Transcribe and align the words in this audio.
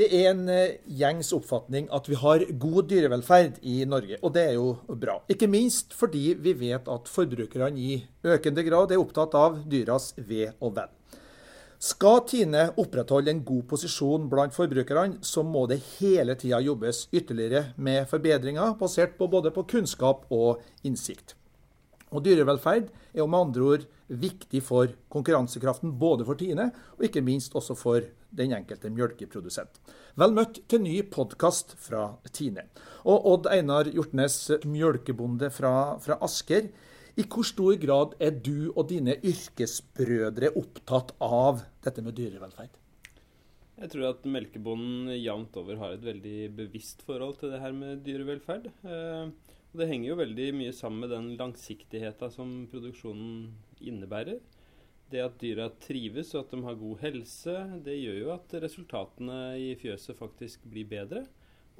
Det 0.00 0.06
er 0.16 0.30
en 0.30 0.46
eh, 0.48 0.78
gjengs 0.96 1.28
oppfatning 1.36 1.90
at 1.92 2.06
vi 2.08 2.16
har 2.16 2.40
god 2.62 2.86
dyrevelferd 2.88 3.58
i 3.68 3.82
Norge, 3.84 4.16
og 4.24 4.30
det 4.32 4.44
er 4.48 4.54
jo 4.54 4.70
bra. 4.96 5.18
Ikke 5.28 5.48
minst 5.50 5.92
fordi 5.92 6.30
vi 6.40 6.54
vet 6.56 6.86
at 6.88 7.10
forbrukerne 7.10 7.76
i 7.76 7.98
økende 8.24 8.64
grad 8.64 8.94
er 8.94 9.02
opptatt 9.02 9.34
av 9.36 9.58
dyras 9.68 10.14
ve 10.16 10.46
og 10.56 10.72
vel. 10.78 10.88
Skal 11.84 12.22
Tine 12.30 12.62
opprettholde 12.80 13.34
en 13.34 13.42
god 13.44 13.66
posisjon 13.68 14.24
blant 14.32 14.56
forbrukerne, 14.56 15.18
så 15.20 15.44
må 15.44 15.66
det 15.68 15.82
hele 15.98 16.36
tida 16.40 16.62
jobbes 16.64 17.02
ytterligere 17.12 17.74
med 17.76 18.08
forbedringer 18.08 18.78
basert 18.80 19.18
på 19.18 19.28
både 19.28 19.52
på 19.52 19.66
kunnskap 19.68 20.24
og 20.32 20.64
innsikt. 20.80 21.34
Og 22.08 22.24
Dyrevelferd 22.24 22.88
er 22.88 23.28
med 23.28 23.42
andre 23.42 23.68
ord 23.74 23.84
viktig 24.08 24.64
for 24.64 24.96
konkurransekraften 25.12 25.92
både 26.00 26.24
for 26.24 26.40
Tine 26.40 26.70
og 26.96 27.04
ikke 27.04 27.24
minst 27.26 27.52
også 27.56 27.76
for 27.76 28.08
den 28.36 28.54
enkelte 28.56 28.90
mjølkeprodusent. 28.94 29.80
Vel 30.20 30.34
møtt 30.36 30.60
til 30.70 30.82
ny 30.84 30.96
podkast 31.10 31.74
fra 31.80 32.16
Tine. 32.32 32.66
Og 33.04 33.26
Odd 33.32 33.50
Einar 33.50 33.90
Hjortnes, 33.90 34.38
mjølkebonde 34.64 35.50
fra, 35.54 35.98
fra 36.02 36.18
Asker. 36.24 36.70
I 37.18 37.26
hvor 37.26 37.44
stor 37.44 37.74
grad 37.82 38.14
er 38.22 38.36
du 38.38 38.70
og 38.70 38.86
dine 38.92 39.16
yrkesbrødre 39.18 40.52
opptatt 40.56 41.12
av 41.20 41.64
dette 41.84 42.04
med 42.06 42.16
dyrevelferd? 42.16 42.76
Jeg 43.80 43.92
tror 43.94 44.10
at 44.10 44.26
melkebonden 44.28 45.08
jevnt 45.16 45.54
over 45.56 45.78
har 45.80 45.94
et 45.96 46.04
veldig 46.04 46.50
bevisst 46.58 47.00
forhold 47.06 47.38
til 47.40 47.54
det 47.54 47.62
her 47.62 47.72
med 47.72 48.02
dyrevelferd. 48.04 48.68
Eh, 48.84 49.30
Det 49.70 49.86
henger 49.86 50.08
jo 50.08 50.18
veldig 50.18 50.46
mye 50.58 50.72
sammen 50.74 51.04
med 51.04 51.12
den 51.14 51.26
langsiktigheta 51.38 52.26
som 52.34 52.66
produksjonen 52.72 53.52
innebærer. 53.78 54.40
Det 55.10 55.22
at 55.24 55.38
dyra 55.42 55.66
trives 55.82 56.34
og 56.36 56.44
at 56.44 56.54
de 56.54 56.62
har 56.66 56.78
god 56.78 57.02
helse, 57.02 57.54
det 57.84 57.98
gjør 57.98 58.18
jo 58.20 58.32
at 58.36 58.56
resultatene 58.62 59.38
i 59.58 59.72
fjøset 59.80 60.18
faktisk 60.18 60.66
blir 60.70 60.86
bedre. 60.90 61.24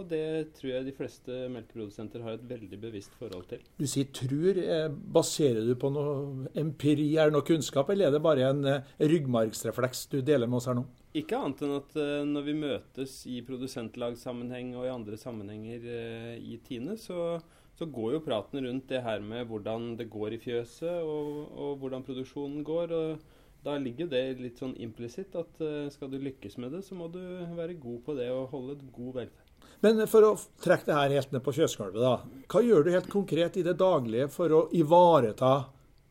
Og 0.00 0.06
det 0.08 0.54
tror 0.56 0.70
jeg 0.70 0.86
de 0.86 0.94
fleste 0.96 1.38
melkeprodusenter 1.52 2.22
har 2.24 2.38
et 2.38 2.46
veldig 2.48 2.78
bevisst 2.80 3.12
forhold 3.20 3.44
til. 3.50 3.60
Du 3.76 3.84
sier 3.90 4.08
'trur'. 4.08 4.60
Eh, 4.62 4.88
baserer 4.88 5.66
du 5.66 5.74
på 5.76 5.90
noe 5.92 6.48
empiri, 6.56 7.10
er 7.16 7.28
det 7.28 7.36
noe 7.36 7.44
kunnskap, 7.44 7.90
eller 7.90 8.08
er 8.08 8.16
det 8.16 8.22
bare 8.24 8.48
en 8.48 8.64
eh, 8.64 8.94
ryggmargsrefleks 8.98 10.06
du 10.14 10.20
deler 10.24 10.48
med 10.48 10.60
oss 10.60 10.70
her 10.70 10.78
nå? 10.78 10.86
Ikke 11.20 11.36
annet 11.36 11.62
enn 11.66 11.74
at 11.74 11.96
uh, 11.98 12.24
når 12.24 12.44
vi 12.46 12.54
møtes 12.54 13.14
i 13.26 13.40
produsentlagssammenheng 13.42 14.76
og 14.78 14.86
i 14.86 14.92
andre 14.94 15.18
sammenhenger 15.18 16.38
i 16.38 16.60
Tine, 16.64 16.94
så, 16.96 17.40
så 17.80 17.88
går 17.88 18.18
jo 18.18 18.24
praten 18.24 18.60
rundt 18.66 18.90
det 18.92 19.00
her 19.00 19.22
med 19.24 19.46
hvordan 19.48 19.94
det 19.96 20.10
går 20.12 20.36
i 20.36 20.40
fjøset, 20.42 21.00
og, 21.00 21.46
og 21.56 21.78
hvordan 21.80 22.04
produksjonen 22.04 22.64
går. 22.66 22.92
og 22.92 23.62
Da 23.64 23.78
ligger 23.80 24.10
det 24.12 24.24
litt 24.40 24.60
sånn 24.60 24.74
implisitt 24.76 25.36
at 25.40 25.62
uh, 25.64 25.86
skal 25.92 26.12
du 26.12 26.18
lykkes 26.20 26.58
med 26.60 26.76
det, 26.76 26.82
så 26.84 26.98
må 26.98 27.08
du 27.12 27.22
være 27.56 27.78
god 27.80 28.02
på 28.04 28.16
det 28.18 28.28
og 28.34 28.50
holde 28.52 28.76
et 28.76 28.84
god 28.92 29.14
velferd. 29.22 29.46
Men 29.80 30.02
for 30.12 30.28
å 30.28 30.34
trekke 30.60 30.90
det 30.90 30.98
her 30.98 31.14
helt 31.16 31.32
ned 31.32 31.44
på 31.44 31.54
fjøsgulvet, 31.56 32.02
da. 32.04 32.44
Hva 32.52 32.60
gjør 32.64 32.84
du 32.84 32.92
helt 32.92 33.08
konkret 33.12 33.56
i 33.56 33.64
det 33.64 33.78
daglige 33.80 34.28
for 34.32 34.52
å 34.52 34.66
ivareta 34.76 35.54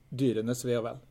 dyrenes 0.10 0.66
ve 0.66 0.80
og 0.80 0.88
vel? 0.88 1.04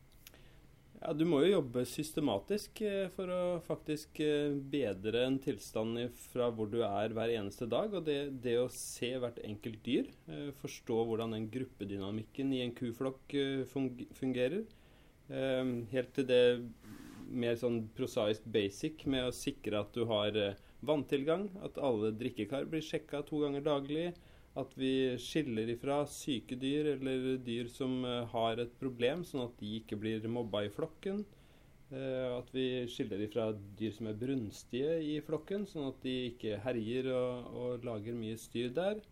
Ja, 0.99 1.13
Du 1.15 1.23
må 1.31 1.39
jo 1.45 1.53
jobbe 1.53 1.85
systematisk 1.87 2.81
eh, 2.83 3.07
for 3.15 3.31
å 3.31 3.43
faktisk 3.63 4.19
eh, 4.25 4.51
bedre 4.73 5.23
en 5.29 5.37
tilstand 5.43 6.01
fra 6.33 6.49
hvor 6.51 6.71
du 6.73 6.81
er 6.83 7.15
hver 7.15 7.31
eneste 7.37 7.69
dag. 7.71 7.95
Og 7.95 8.03
det, 8.09 8.19
det 8.43 8.57
å 8.59 8.71
se 8.73 9.13
hvert 9.23 9.39
enkelt 9.47 9.79
dyr, 9.87 10.09
eh, 10.27 10.49
forstå 10.59 10.97
hvordan 11.07 11.37
den 11.37 11.47
gruppedynamikken 11.55 12.51
i 12.57 12.65
en 12.65 12.75
kuflokk 12.75 13.37
fungerer, 14.19 14.67
helt 15.29 16.15
til 16.17 16.25
det 16.25 16.43
mer 17.29 17.59
sånn 17.61 17.83
prosaisk 17.93 18.47
basic 18.49 19.03
med 19.13 19.27
å 19.27 19.35
sikre 19.37 19.83
at 19.83 19.91
du 19.93 20.07
har 20.09 20.39
vanntilgang, 20.89 21.51
at 21.61 21.77
alle 21.85 22.15
drikkekar 22.17 22.65
blir 22.73 22.81
sjekka 22.81 23.21
to 23.29 23.43
ganger 23.43 23.67
daglig, 23.67 24.07
at 24.59 24.73
vi 24.79 24.93
skiller 25.23 25.71
ifra 25.71 26.01
syke 26.11 26.57
dyr 26.59 26.95
eller 26.97 27.37
dyr 27.45 27.69
som 27.71 28.01
uh, 28.05 28.25
har 28.33 28.59
et 28.63 28.73
problem, 28.81 29.25
sånn 29.27 29.47
at 29.47 29.59
de 29.61 29.77
ikke 29.79 29.99
blir 30.01 30.25
mobba 30.31 30.65
i 30.67 30.73
flokken. 30.73 31.23
Uh, 31.93 32.39
at 32.41 32.51
vi 32.53 32.67
skiller 32.91 33.23
ifra 33.25 33.53
dyr 33.79 33.95
som 33.97 34.11
er 34.11 34.19
brunstige 34.19 34.99
i 35.05 35.15
flokken, 35.25 35.67
sånn 35.69 35.91
at 35.93 36.03
de 36.05 36.17
ikke 36.33 36.59
herjer 36.65 37.11
og, 37.15 37.55
og, 37.55 37.87
lager 37.87 38.19
mye 38.19 38.39
styr 38.41 38.75
der. 38.75 39.03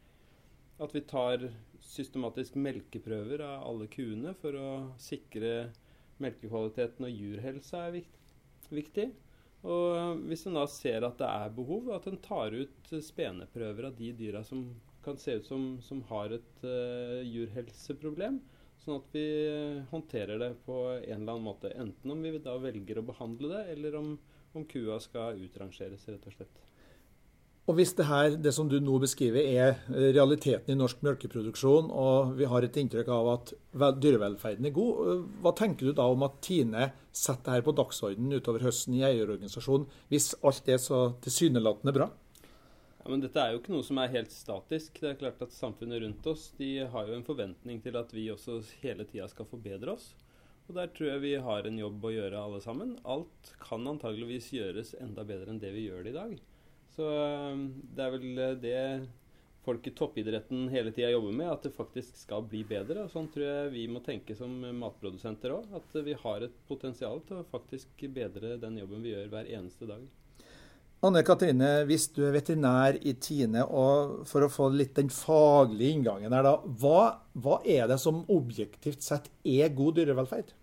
At 0.82 0.92
vi 0.92 1.04
tar 1.08 1.46
systematisk 1.86 2.58
melkeprøver 2.60 3.44
av 3.44 3.68
alle 3.70 3.86
kuene 3.88 4.34
for 4.40 4.58
å 4.58 4.70
sikre 5.00 5.70
melkekvaliteten 6.20 7.06
og 7.06 7.22
jurhelsa 7.22 7.86
er 7.86 8.02
viktig. 8.72 9.06
Og 9.66 10.20
hvis 10.28 10.44
en 10.46 10.58
da 10.58 10.66
ser 10.70 11.06
at 11.06 11.16
det 11.20 11.28
er 11.28 11.54
behov, 11.54 11.88
at 11.94 12.06
en 12.10 12.18
tar 12.22 12.54
ut 12.54 12.92
speneprøver 13.02 13.88
av 13.88 13.96
de 13.98 14.12
dyra 14.16 14.42
som 14.46 14.66
kan 15.06 15.18
se 15.22 15.38
ut 15.38 15.48
som, 15.48 15.64
som 15.86 16.02
har 16.10 16.34
et 16.36 16.66
uh, 16.66 17.22
jurhelseproblem. 17.24 18.40
Sånn 18.82 19.00
at 19.00 19.16
vi 19.16 19.26
håndterer 19.90 20.38
det 20.42 20.52
på 20.66 20.76
en 20.92 21.16
eller 21.16 21.32
annen 21.32 21.46
måte. 21.48 21.72
Enten 21.74 22.12
om 22.12 22.22
vi 22.22 22.36
da 22.42 22.54
velger 22.62 23.00
å 23.00 23.08
behandle 23.08 23.50
det, 23.54 23.64
eller 23.74 23.96
om, 23.98 24.14
om 24.54 24.66
kua 24.68 25.00
skal 25.02 25.40
utrangeres, 25.42 26.06
rett 26.10 26.28
og 26.28 26.36
slett. 26.36 26.66
Og 27.66 27.74
Hvis 27.74 27.96
det 27.98 28.04
her, 28.06 28.36
det 28.38 28.52
som 28.54 28.68
du 28.70 28.76
nå 28.78 29.00
beskriver 29.02 29.42
er 29.42 29.80
realiteten 29.90 30.70
i 30.70 30.78
norsk 30.78 31.00
melkeproduksjon, 31.02 31.88
og 31.90 32.36
vi 32.38 32.46
har 32.46 32.62
et 32.62 32.76
inntrykk 32.78 33.10
av 33.10 33.30
at 33.32 33.50
dyrevelferden 33.98 34.68
er 34.68 34.74
god, 34.76 35.24
hva 35.42 35.50
tenker 35.58 35.88
du 35.88 35.96
da 35.98 36.06
om 36.12 36.22
at 36.22 36.38
Tine 36.46 36.92
setter 37.10 37.56
dette 37.56 37.66
på 37.66 37.74
dagsordenen 37.74 38.38
utover 38.38 38.62
høsten 38.68 38.94
i 38.94 39.02
eierorganisasjonen, 39.08 39.88
hvis 40.14 40.30
alt 40.46 40.70
er 40.70 40.78
så 40.82 41.00
tilsynelatende 41.26 41.96
bra? 41.96 42.08
Ja, 43.06 43.10
men 43.12 43.20
Dette 43.22 43.38
er 43.38 43.52
jo 43.54 43.60
ikke 43.60 43.70
noe 43.70 43.86
som 43.86 44.00
er 44.02 44.10
helt 44.10 44.32
statisk. 44.34 44.96
Det 44.98 45.12
er 45.12 45.18
klart 45.20 45.42
at 45.44 45.52
Samfunnet 45.54 46.00
rundt 46.02 46.24
oss 46.26 46.48
de 46.58 46.72
har 46.90 47.06
jo 47.06 47.14
en 47.14 47.26
forventning 47.28 47.78
til 47.84 47.94
at 48.00 48.10
vi 48.10 48.24
også 48.32 48.56
hele 48.80 49.06
tida 49.06 49.28
skal 49.30 49.46
forbedre 49.46 49.92
oss. 49.92 50.08
Og 50.66 50.74
Der 50.74 50.90
tror 50.90 51.12
jeg 51.12 51.22
vi 51.22 51.30
har 51.46 51.68
en 51.68 51.78
jobb 51.78 52.02
å 52.02 52.10
gjøre 52.10 52.40
alle 52.48 52.58
sammen. 52.64 52.96
Alt 53.06 53.52
kan 53.62 53.86
antageligvis 53.86 54.50
gjøres 54.56 54.90
enda 54.98 55.22
bedre 55.22 55.54
enn 55.54 55.62
det 55.62 55.70
vi 55.76 55.86
gjør 55.86 56.02
det 56.02 56.16
i 56.16 56.16
dag. 56.18 56.34
Så 56.96 57.06
um, 57.06 57.64
det 57.94 58.08
er 58.08 58.16
vel 58.16 58.44
det 58.66 58.82
folk 59.62 59.86
i 59.86 59.94
toppidretten 60.02 60.66
hele 60.74 60.90
tida 60.90 61.14
jobber 61.14 61.38
med, 61.44 61.54
at 61.54 61.62
det 61.62 61.76
faktisk 61.78 62.18
skal 62.18 62.42
bli 62.50 62.66
bedre. 62.66 63.06
Og 63.06 63.14
Sånn 63.14 63.30
tror 63.30 63.46
jeg 63.52 63.74
vi 63.78 63.86
må 63.86 64.02
tenke 64.02 64.34
som 64.34 64.50
matprodusenter 64.82 65.54
òg. 65.60 65.70
At 65.78 66.02
vi 66.02 66.18
har 66.26 66.42
et 66.42 66.62
potensial 66.66 67.22
til 67.30 67.38
å 67.38 67.48
faktisk 67.54 68.08
bedre 68.18 68.58
den 68.66 68.82
jobben 68.82 69.06
vi 69.06 69.14
gjør 69.14 69.30
hver 69.30 69.54
eneste 69.60 69.94
dag. 69.94 70.10
Anne 71.04 71.20
Katrine, 71.26 71.84
hvis 71.84 72.06
du 72.16 72.22
er 72.24 72.32
veterinær 72.32 72.96
i 73.04 73.12
Tine, 73.20 73.66
og 73.68 74.22
for 74.28 74.46
å 74.46 74.52
få 74.52 74.70
litt 74.72 74.94
den 74.96 75.10
faglige 75.12 75.92
inngangen 75.92 76.32
her, 76.32 76.46
da, 76.46 76.54
hva, 76.80 77.00
hva 77.36 77.58
er 77.68 77.84
det 77.90 77.98
som 78.00 78.22
objektivt 78.32 79.04
sett 79.04 79.28
er 79.44 79.74
god 79.76 79.98
dyrevelferd? 79.98 80.54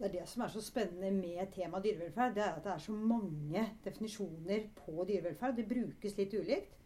Det 0.00 0.08
er 0.08 0.14
det 0.16 0.26
som 0.26 0.42
er 0.42 0.50
så 0.50 0.62
spennende 0.64 1.12
med 1.14 1.52
temaet 1.54 1.86
dyrevelferd. 1.86 2.34
Det 2.34 2.42
er 2.42 2.56
at 2.56 2.64
det 2.64 2.72
er 2.72 2.82
så 2.82 2.96
mange 2.96 3.64
definisjoner 3.84 4.66
på 4.80 5.04
dyrevelferd. 5.04 5.58
Det 5.60 5.68
brukes 5.68 6.16
litt 6.18 6.34
ulikt. 6.34 6.78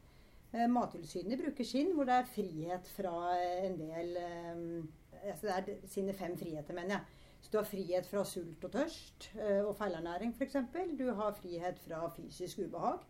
Eh, 0.53 0.67
Mattilsynet 0.71 1.41
bruker 1.41 1.67
sin, 1.67 1.95
hvor 1.95 2.09
det 2.11 2.17
er 2.19 2.33
frihet 2.35 2.91
fra 2.97 3.15
en 3.65 3.79
del 3.79 4.17
eh, 4.21 4.65
altså 5.31 5.47
Det 5.47 5.55
er 5.55 5.87
sine 5.89 6.13
fem 6.13 6.35
friheter, 6.37 6.75
mener 6.77 6.99
jeg. 6.99 7.23
Så 7.45 7.51
du 7.53 7.59
har 7.59 7.67
frihet 7.69 8.07
fra 8.09 8.23
sult 8.25 8.63
og 8.65 8.71
tørst 8.73 9.27
eh, 9.37 9.61
og 9.61 9.75
feilernæring 9.77 10.31
f.eks. 10.33 10.57
Du 10.97 11.11
har 11.13 11.35
frihet 11.37 11.81
fra 11.85 12.07
fysisk 12.17 12.63
ubehag. 12.65 13.03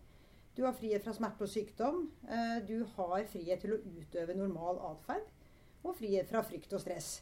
Du 0.57 0.65
har 0.65 0.75
frihet 0.75 1.05
fra 1.05 1.15
smerte 1.15 1.47
og 1.47 1.53
sykdom. 1.53 2.01
Eh, 2.27 2.57
du 2.67 2.81
har 2.97 3.23
frihet 3.31 3.63
til 3.63 3.77
å 3.77 3.79
utøve 3.79 4.35
normal 4.35 4.83
atferd. 4.91 5.31
Og 5.85 5.95
frihet 6.01 6.27
fra 6.27 6.43
frykt 6.43 6.75
og 6.75 6.83
stress. 6.83 7.13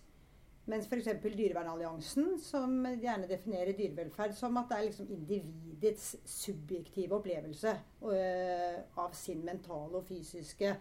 Mens 0.72 0.88
f.eks. 0.88 1.12
Dyrevernalliansen, 1.26 2.38
som 2.40 2.80
gjerne 2.88 3.28
definerer 3.28 3.76
dyrevelferd 3.76 4.32
som 4.38 4.56
at 4.62 4.72
det 4.72 4.78
er 4.78 4.88
liksom 4.88 5.12
individets 5.12 6.14
subjektive 6.24 7.18
opplevelse 7.18 7.76
øh, 8.08 8.82
av 9.04 9.12
sin 9.18 9.44
mentale 9.44 10.00
og 10.00 10.06
fysiske 10.08 10.76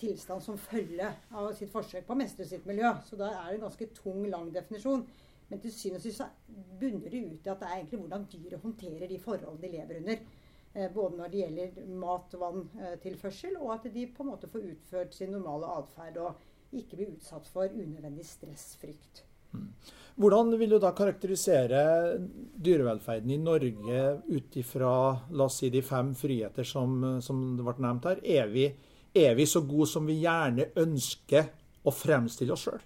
tilstand 0.00 0.44
som 0.44 0.58
følge 0.60 1.08
av 1.32 1.54
sitt 1.56 1.72
forsøk 1.72 2.04
på 2.06 2.12
å 2.12 2.20
mestre 2.20 2.44
sitt 2.48 2.66
miljø. 2.68 2.94
Så 3.04 3.16
da 3.20 3.32
er 3.32 3.48
det 3.48 3.58
en 3.58 3.66
ganske 3.66 3.92
tung, 3.96 4.22
lang 4.28 4.48
definisjon. 4.54 5.04
Men 5.50 5.62
til 5.62 5.74
syvende 5.74 5.98
og 5.98 6.04
sist 6.06 6.22
bunner 6.80 7.10
det 7.10 7.24
ut 7.26 7.46
i 7.46 7.52
at 7.52 7.62
det 7.62 7.68
er 7.68 7.78
egentlig 7.78 8.00
hvordan 8.04 8.28
dyret 8.32 8.62
håndterer 8.62 9.10
de 9.10 9.18
forholdene 9.18 9.62
de 9.64 9.72
lever 9.72 9.98
under. 10.00 10.20
Eh, 10.74 10.92
både 10.94 11.16
når 11.18 11.32
det 11.32 11.40
gjelder 11.40 11.86
mat- 11.98 12.36
og 12.38 12.44
vanntilførsel, 12.44 13.56
og 13.58 13.72
at 13.74 13.88
de 13.94 14.06
på 14.06 14.22
en 14.22 14.30
måte 14.30 14.50
får 14.50 14.68
utført 14.74 15.16
sin 15.16 15.34
normale 15.34 15.66
atferd 15.80 16.20
og 16.22 16.46
ikke 16.70 17.00
blir 17.00 17.16
utsatt 17.16 17.48
for 17.50 17.66
unødvendig 17.66 18.26
stressfrykt. 18.28 19.24
Mm. 19.50 19.66
Hvordan 20.20 20.52
vil 20.60 20.70
du 20.70 20.78
da 20.78 20.92
karakterisere 20.94 21.80
dyrevelferden 22.54 23.32
i 23.34 23.40
Norge 23.40 24.02
ut 24.28 24.56
ifra 24.60 24.92
si, 25.50 25.70
de 25.70 25.82
fem 25.82 26.12
friheter 26.14 26.66
som, 26.66 27.18
som 27.24 27.56
det 27.56 27.66
ble 27.66 27.74
nevnt 27.82 28.06
her? 28.06 28.22
Er 28.22 28.52
vi, 28.52 28.68
er 29.14 29.34
vi 29.34 29.48
så 29.50 29.64
gode 29.66 29.88
som 29.90 30.06
vi 30.06 30.20
gjerne 30.22 30.68
ønsker 30.78 31.50
å 31.82 31.94
fremstille 31.94 32.54
oss 32.54 32.68
sjøl? 32.68 32.82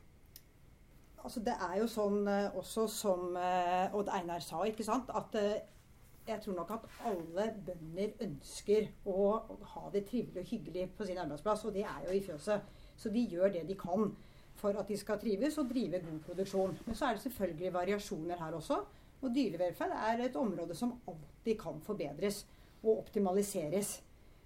Altså 1.24 1.40
det 1.44 1.54
er 1.66 1.78
jo 1.80 1.86
sånn 1.90 2.28
eh, 2.28 2.56
også 2.58 2.84
som 2.92 3.38
eh, 3.40 3.94
Odd 3.96 4.10
Einar 4.12 4.44
sa, 4.44 4.60
ikke 4.68 4.86
sant, 4.86 5.10
at 5.16 5.38
eh, 5.40 5.62
jeg 6.28 6.40
tror 6.40 6.56
nok 6.56 6.70
at 6.76 6.84
alle 7.08 7.48
bønder 7.66 8.14
ønsker 8.24 8.86
å 9.08 9.26
ha 9.74 9.88
det 9.92 10.06
trivelig 10.08 10.44
og 10.44 10.52
hyggelig 10.52 10.86
på 10.96 11.08
sin 11.08 11.20
arbeidsplass, 11.20 11.66
og 11.68 11.74
det 11.76 11.84
er 11.84 12.06
jo 12.06 12.14
i 12.16 12.22
fjøset. 12.24 12.70
Så 12.96 13.10
de 13.12 13.26
gjør 13.28 13.52
det 13.52 13.66
de 13.68 13.76
kan 13.76 14.08
for 14.56 14.76
at 14.80 14.88
de 14.88 14.96
skal 14.96 15.18
trives 15.20 15.58
og 15.60 15.68
drive 15.68 16.00
god 16.00 16.20
produksjon. 16.28 16.76
Men 16.86 16.96
så 16.96 17.08
er 17.08 17.16
det 17.16 17.24
selvfølgelig 17.26 17.72
variasjoner 17.74 18.40
her 18.40 18.56
også. 18.56 18.78
Og 19.20 19.34
dyrevelferd 19.34 19.92
er 19.96 20.22
et 20.24 20.36
område 20.36 20.76
som 20.78 20.94
alltid 21.10 21.58
kan 21.60 21.80
forbedres 21.84 22.44
og 22.82 23.02
optimaliseres. 23.02 23.98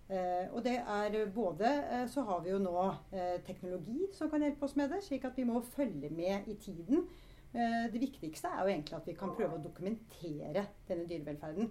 Eh, 0.09 0.47
og 0.57 0.63
det 0.65 0.79
er 0.81 1.17
både 1.35 1.69
eh, 1.69 2.05
Så 2.09 2.23
har 2.25 2.39
vi 2.41 2.49
jo 2.49 2.59
nå 2.63 2.77
eh, 3.13 3.43
teknologi 3.45 4.07
som 4.17 4.31
kan 4.33 4.41
hjelpe 4.41 4.65
oss 4.65 4.77
med 4.79 4.89
det, 4.95 5.03
slik 5.05 5.27
at 5.29 5.37
vi 5.37 5.45
må 5.45 5.61
følge 5.75 6.09
med 6.09 6.49
i 6.49 6.55
tiden. 6.57 7.05
Eh, 7.53 7.85
det 7.93 8.01
viktigste 8.01 8.49
er 8.49 8.63
jo 8.63 8.73
egentlig 8.73 8.97
at 8.97 9.09
vi 9.09 9.17
kan 9.19 9.35
prøve 9.37 9.59
å 9.59 9.63
dokumentere 9.63 10.65
denne 10.89 11.05
dyrevelferden. 11.09 11.69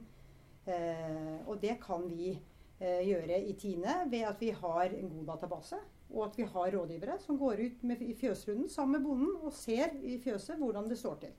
Eh, 0.67 1.37
og 1.47 1.57
det 1.61 1.77
kan 1.81 2.05
vi 2.09 2.33
eh, 2.33 3.01
gjøre 3.07 3.41
i 3.41 3.53
Tine 3.57 4.03
ved 4.11 4.25
at 4.29 4.41
vi 4.41 4.51
har 4.53 4.85
en 4.85 5.11
god 5.15 5.33
database. 5.33 5.81
Og 6.13 6.29
at 6.29 6.37
vi 6.39 6.45
har 6.47 6.71
rådgivere 6.71 7.17
som 7.19 7.37
går 7.37 7.59
ut 7.65 7.83
med, 7.83 8.01
i 8.01 8.13
fjøsrunden 8.15 8.69
sammen 8.71 8.97
med 8.97 9.09
bonden 9.09 9.33
og 9.43 9.51
ser 9.53 9.91
i 9.99 10.15
fjøset 10.23 10.61
hvordan 10.61 10.87
det 10.87 10.97
står 11.01 11.17
til. 11.25 11.33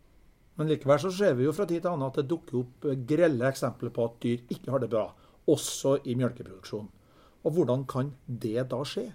Men 0.59 0.69
likevel 0.69 0.99
så 1.01 1.13
ser 1.15 1.39
vi 1.39 1.47
jo 1.47 1.55
fra 1.55 1.65
tid 1.71 1.81
til 1.81 1.93
annen 1.93 2.11
at 2.11 2.19
det 2.19 2.27
dukker 2.29 2.59
opp 2.61 2.87
grelle 3.09 3.47
eksempler 3.49 3.95
på 3.95 4.05
at 4.05 4.19
dyr 4.23 4.43
ikke 4.53 4.75
har 4.75 4.83
det 4.83 4.91
bra, 4.93 5.07
også 5.49 5.99
i 6.05 6.15
melkeproduksjon. 6.19 6.89
Og 7.45 7.55
hvordan 7.55 7.87
kan 7.89 8.13
det 8.27 8.69
da 8.71 8.83
skje? 8.87 9.09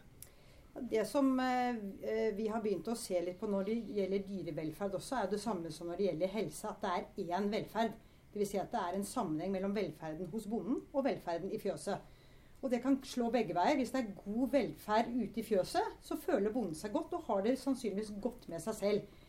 Det 0.90 1.04
som 1.06 1.28
eh, 1.40 2.32
vi 2.34 2.48
har 2.50 2.64
begynt 2.64 2.88
å 2.90 2.98
se 2.98 3.20
litt 3.22 3.38
på 3.40 3.50
når 3.52 3.68
det 3.68 3.76
gjelder 3.94 4.26
dyrevelferd 4.26 4.98
også, 4.98 5.20
er 5.20 5.30
det 5.30 5.42
samme 5.42 5.72
som 5.72 5.92
når 5.92 6.00
det 6.00 6.08
gjelder 6.08 6.34
helse. 6.34 6.72
At 6.72 6.82
det 6.82 7.28
er 7.30 7.38
én 7.38 7.52
velferd. 7.52 7.94
Dvs. 8.34 8.50
Si 8.50 8.58
at 8.58 8.72
det 8.74 8.82
er 8.82 8.98
en 8.98 9.06
sammenheng 9.06 9.52
mellom 9.54 9.76
velferden 9.76 10.32
hos 10.32 10.48
bonden 10.50 10.80
og 10.90 11.06
velferden 11.06 11.52
i 11.54 11.60
fjøset. 11.62 12.10
Og 12.64 12.72
det 12.72 12.80
kan 12.82 12.96
slå 13.06 13.28
begge 13.30 13.54
veier. 13.54 13.76
Hvis 13.78 13.92
det 13.94 14.02
er 14.02 14.16
god 14.24 14.56
velferd 14.56 15.12
ute 15.14 15.42
i 15.42 15.46
fjøset, 15.46 16.00
så 16.02 16.18
føler 16.18 16.54
bonden 16.54 16.78
seg 16.80 16.96
godt 16.96 17.14
og 17.18 17.28
har 17.28 17.44
det 17.46 17.60
sannsynligvis 17.62 18.16
godt 18.24 18.48
med 18.50 18.64
seg 18.64 18.80
selv. 18.80 19.20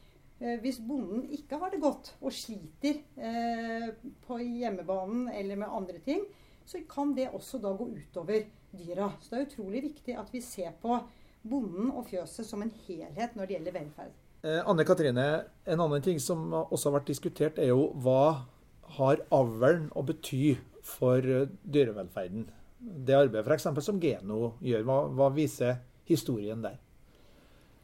Eh, 0.40 0.56
hvis 0.62 0.80
bonden 0.86 1.26
ikke 1.34 1.58
har 1.60 1.74
det 1.74 1.82
godt 1.82 2.14
og 2.20 2.32
sliter 2.32 3.02
eh, 3.18 3.90
på 4.24 4.38
hjemmebanen 4.38 5.28
eller 5.34 5.60
med 5.60 5.76
andre 5.80 6.00
ting, 6.06 6.24
så 6.64 6.80
kan 6.88 7.14
det 7.16 7.30
også 7.30 7.60
da 7.62 7.72
gå 7.76 7.90
utover 7.92 8.46
dyra. 8.74 9.12
Så 9.20 9.34
det 9.34 9.40
er 9.40 9.46
utrolig 9.48 9.84
viktig 9.90 10.16
at 10.18 10.32
vi 10.32 10.42
ser 10.44 10.74
på 10.82 10.98
bonden 11.44 11.92
og 11.92 12.06
fjøset 12.08 12.48
som 12.48 12.64
en 12.64 12.72
helhet 12.86 13.36
når 13.36 13.46
det 13.46 13.58
gjelder 13.58 13.78
velferd. 13.78 14.18
Eh, 14.44 14.60
Anne 14.64 14.84
Katrine, 14.84 15.28
en 15.66 15.86
annen 15.86 16.04
ting 16.04 16.20
som 16.20 16.52
også 16.64 16.90
har 16.90 16.98
vært 16.98 17.12
diskutert, 17.12 17.60
er 17.60 17.72
jo 17.72 17.90
hva 18.04 18.46
har 18.98 19.24
avlen 19.32 19.88
å 19.96 20.04
bety 20.04 20.54
for 20.84 21.24
dyrevelferden? 21.64 22.48
det 22.84 23.16
arbeidet 23.16 23.46
f.eks. 23.48 23.84
som 23.84 24.00
Geno 24.00 24.54
gjør. 24.64 24.84
Hva, 24.86 24.98
hva, 25.16 25.28
viser 25.34 25.78
historien 26.08 26.64
der? 26.64 26.80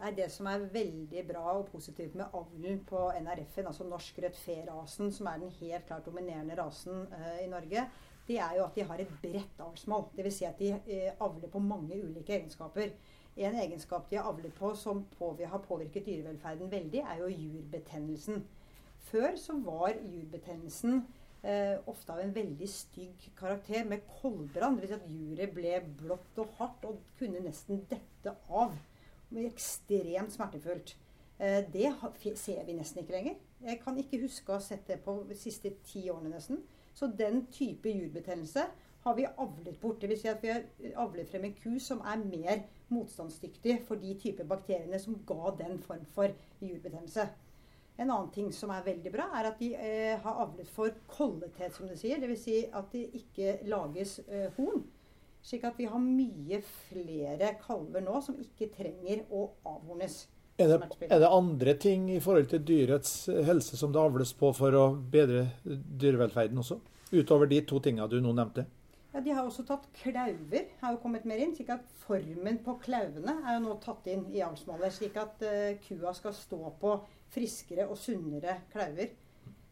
Nei, 0.00 0.14
det 0.16 0.30
som 0.32 0.48
er 0.48 0.62
veldig 0.72 1.22
bra 1.28 1.56
og 1.58 1.66
positivt 1.72 2.14
med 2.16 2.36
avlen 2.36 2.78
på 2.88 3.10
NRF-en, 3.20 3.68
altså 3.68 3.84
norsk 3.88 4.20
rødt 4.24 4.38
fe-rasen, 4.40 5.10
som 5.12 5.28
er 5.28 5.42
den 5.42 5.52
helt 5.58 5.86
klart 5.88 6.06
dominerende 6.08 6.56
rasen 6.56 7.02
uh, 7.12 7.36
i 7.42 7.48
Norge, 7.52 7.84
det 8.30 8.38
er 8.38 8.58
jo 8.58 8.66
at 8.68 8.76
de 8.78 8.86
har 8.86 9.00
et 9.02 9.14
bredt 9.22 9.62
avlsmål. 9.64 10.04
Dvs. 10.14 10.36
Si 10.38 10.46
at 10.46 10.58
de 10.60 10.70
eh, 10.86 11.10
avler 11.18 11.50
på 11.50 11.58
mange 11.58 11.98
ulike 11.98 12.36
egenskaper. 12.36 12.92
En 13.36 13.56
egenskap 13.58 14.10
de 14.10 14.18
har 14.18 14.28
avlet 14.30 14.54
på 14.54 14.70
som 14.78 15.02
på, 15.18 15.32
har 15.40 15.64
påvirket 15.64 16.06
dyrevelferden 16.06 16.70
veldig, 16.70 17.00
er 17.00 17.22
jo 17.22 17.30
jurbetennelsen. 17.32 18.44
Før 19.10 19.36
så 19.40 19.56
var 19.64 19.96
jurbetennelsen 19.96 21.02
eh, 21.42 21.76
ofte 21.90 22.14
av 22.14 22.22
en 22.22 22.34
veldig 22.34 22.68
stygg 22.68 23.30
karakter, 23.38 23.84
med 23.84 24.06
koldbrann. 24.20 24.78
Dvs. 24.78 24.92
Si 24.92 24.98
at 25.00 25.10
juret 25.10 25.54
ble 25.56 25.76
blått 26.02 26.42
og 26.42 26.56
hardt 26.60 26.86
og 26.86 27.02
kunne 27.18 27.42
nesten 27.42 27.82
dette 27.90 28.36
av. 28.48 28.76
Ekstremt 29.30 30.34
smertefullt. 30.34 30.94
Eh, 31.40 31.64
det 31.72 31.90
ser 32.38 32.62
vi 32.66 32.78
nesten 32.78 33.02
ikke 33.02 33.18
lenger. 33.18 33.40
Jeg 33.64 33.80
kan 33.82 33.98
ikke 33.98 34.22
huske 34.22 34.52
å 34.52 34.60
ha 34.60 34.64
sett 34.64 34.86
det 34.88 35.00
på 35.04 35.22
de 35.28 35.38
siste 35.38 35.74
ti 35.86 36.06
årene 36.12 36.36
nesten. 36.36 36.62
Så 36.94 37.10
den 37.18 37.46
type 37.52 37.90
jurbetennelse 37.90 38.66
har 39.04 39.14
vi 39.16 39.26
avlet 39.36 39.80
bort. 39.80 40.00
Dvs. 40.02 40.20
Si 40.22 40.28
at 40.28 40.42
vi 40.42 40.52
har 40.52 40.64
avlet 41.00 41.30
frem 41.30 41.46
en 41.48 41.56
ku 41.56 41.78
som 41.80 42.02
er 42.04 42.24
mer 42.24 42.64
motstandsdyktig 42.90 43.78
for 43.86 44.00
de 44.02 44.16
typer 44.20 44.48
bakteriene 44.48 44.98
som 45.00 45.18
ga 45.26 45.54
den 45.58 45.78
form 45.82 46.04
for 46.14 46.34
jurbetennelse. 46.60 47.28
En 48.00 48.10
annen 48.10 48.30
ting 48.32 48.48
som 48.52 48.70
er 48.72 48.84
veldig 48.84 49.12
bra, 49.12 49.26
er 49.36 49.50
at 49.50 49.58
de 49.60 49.74
eh, 49.76 50.16
har 50.22 50.38
avlet 50.44 50.68
for 50.72 50.94
kollethet, 51.10 51.74
som 51.76 51.88
det 51.88 51.98
sier. 52.00 52.20
Dvs. 52.20 52.44
Si 52.46 52.62
at 52.64 52.92
det 52.92 53.06
ikke 53.18 53.58
lages 53.68 54.18
eh, 54.28 54.48
horn. 54.56 54.86
Slik 55.44 55.64
at 55.64 55.78
vi 55.80 55.88
har 55.88 56.00
mye 56.00 56.60
flere 56.64 57.54
kalver 57.62 58.04
nå 58.04 58.20
som 58.24 58.36
ikke 58.40 58.70
trenger 58.74 59.24
å 59.32 59.46
avhornes. 59.68 60.22
Er 60.60 60.68
det, 60.68 61.06
er 61.08 61.22
det, 61.22 61.28
andre 61.32 61.74
ting 61.80 62.10
i 62.12 62.20
forhold 62.20 62.50
til 62.50 62.60
dyrets 62.68 63.14
helse 63.46 63.78
som 63.80 63.94
det 63.94 64.00
avles 64.02 64.34
på 64.36 64.50
for 64.56 64.76
å 64.76 64.84
bedre 64.92 65.46
dyrevelferden 65.64 66.60
også? 66.60 66.76
Utover 67.10 67.48
de 67.50 67.62
to 67.66 67.80
tingene 67.82 68.08
du 68.10 68.18
nå 68.20 68.34
nevnte? 68.36 68.66
Ja, 69.10 69.20
De 69.20 69.32
har 69.34 69.42
også 69.42 69.64
tatt 69.66 69.88
klauver, 70.02 70.68
har 70.80 70.92
jo 70.94 71.00
kommet 71.02 71.24
mer 71.26 71.40
inn. 71.42 71.54
slik 71.56 71.72
at 71.74 71.86
Formen 72.04 72.60
på 72.64 72.76
klauvene 72.84 73.40
er 73.42 73.56
jo 73.56 73.64
nå 73.64 73.78
tatt 73.82 74.06
inn 74.10 74.28
i 74.34 74.44
avlsmålet. 74.46 74.94
Slik 74.94 75.16
at 75.18 75.42
uh, 75.42 75.74
kua 75.82 76.14
skal 76.14 76.36
stå 76.36 76.60
på 76.80 76.94
friskere 77.34 77.88
og 77.88 77.98
sunnere 77.98 78.60
klauver. 78.72 79.10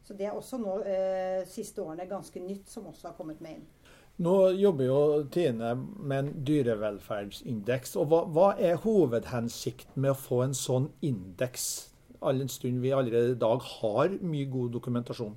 Så 0.02 0.16
det 0.18 0.26
er 0.26 0.34
også 0.34 0.58
nå 0.58 0.80
uh, 0.82 1.46
siste 1.46 1.84
årene 1.84 2.08
ganske 2.10 2.42
nytt 2.42 2.70
som 2.72 2.88
også 2.90 3.12
har 3.12 3.18
kommet 3.18 3.42
med 3.44 3.60
inn. 3.60 3.66
Nå 4.18 4.34
jobber 4.58 4.88
jo 4.88 5.00
Tine 5.30 5.76
med 5.78 6.18
en 6.18 6.30
dyrevelferdsindeks. 6.46 7.94
og 7.96 8.08
hva, 8.10 8.22
hva, 8.34 8.46
er 8.58 8.80
hovedhensikten 8.82 10.02
med 10.02 10.10
å 10.10 10.18
få 10.18 10.40
en 10.42 10.56
sånn 10.58 10.88
indeks, 11.06 11.92
all 12.18 12.40
den 12.42 12.50
stund 12.50 12.82
vi 12.82 12.90
allerede 12.90 13.36
i 13.36 13.38
dag 13.38 13.62
har 13.62 14.16
mye 14.18 14.48
god 14.50 14.72
dokumentasjon? 14.74 15.36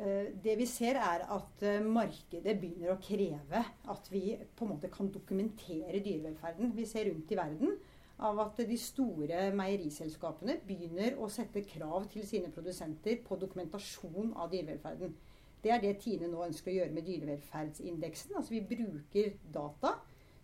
Eh, 0.00 0.30
det 0.44 0.54
vi 0.58 0.66
ser 0.66 0.96
er 0.96 1.26
at 1.28 1.64
eh, 1.68 1.84
markedet 1.84 2.54
begynner 2.62 2.94
å 2.94 3.00
kreve 3.04 3.60
at 3.92 4.08
vi 4.08 4.38
på 4.56 4.64
en 4.64 4.72
måte 4.72 4.88
kan 4.94 5.10
dokumentere 5.12 6.00
dyrevelferden. 6.00 6.72
Vi 6.72 6.86
ser 6.88 7.10
rundt 7.10 7.34
i 7.36 7.38
verden 7.38 7.76
av 8.24 8.40
at 8.46 8.62
de 8.64 8.78
store 8.80 9.50
meieriselskapene 9.58 10.56
begynner 10.64 11.20
å 11.20 11.28
sette 11.28 11.66
krav 11.68 12.08
til 12.14 12.24
sine 12.24 12.48
produsenter 12.54 13.20
på 13.26 13.36
dokumentasjon 13.44 14.32
av 14.40 14.48
dyrevelferden. 14.54 15.12
Det 15.62 15.70
er 15.70 15.82
det 15.82 15.98
Tine 16.02 16.26
nå 16.30 16.42
ønsker 16.48 16.72
å 16.72 16.78
gjøre 16.80 16.94
med 16.94 17.06
dyrevelferdsindeksen. 17.06 18.34
Altså 18.38 18.56
Vi 18.56 18.62
bruker 18.66 19.36
data 19.54 19.96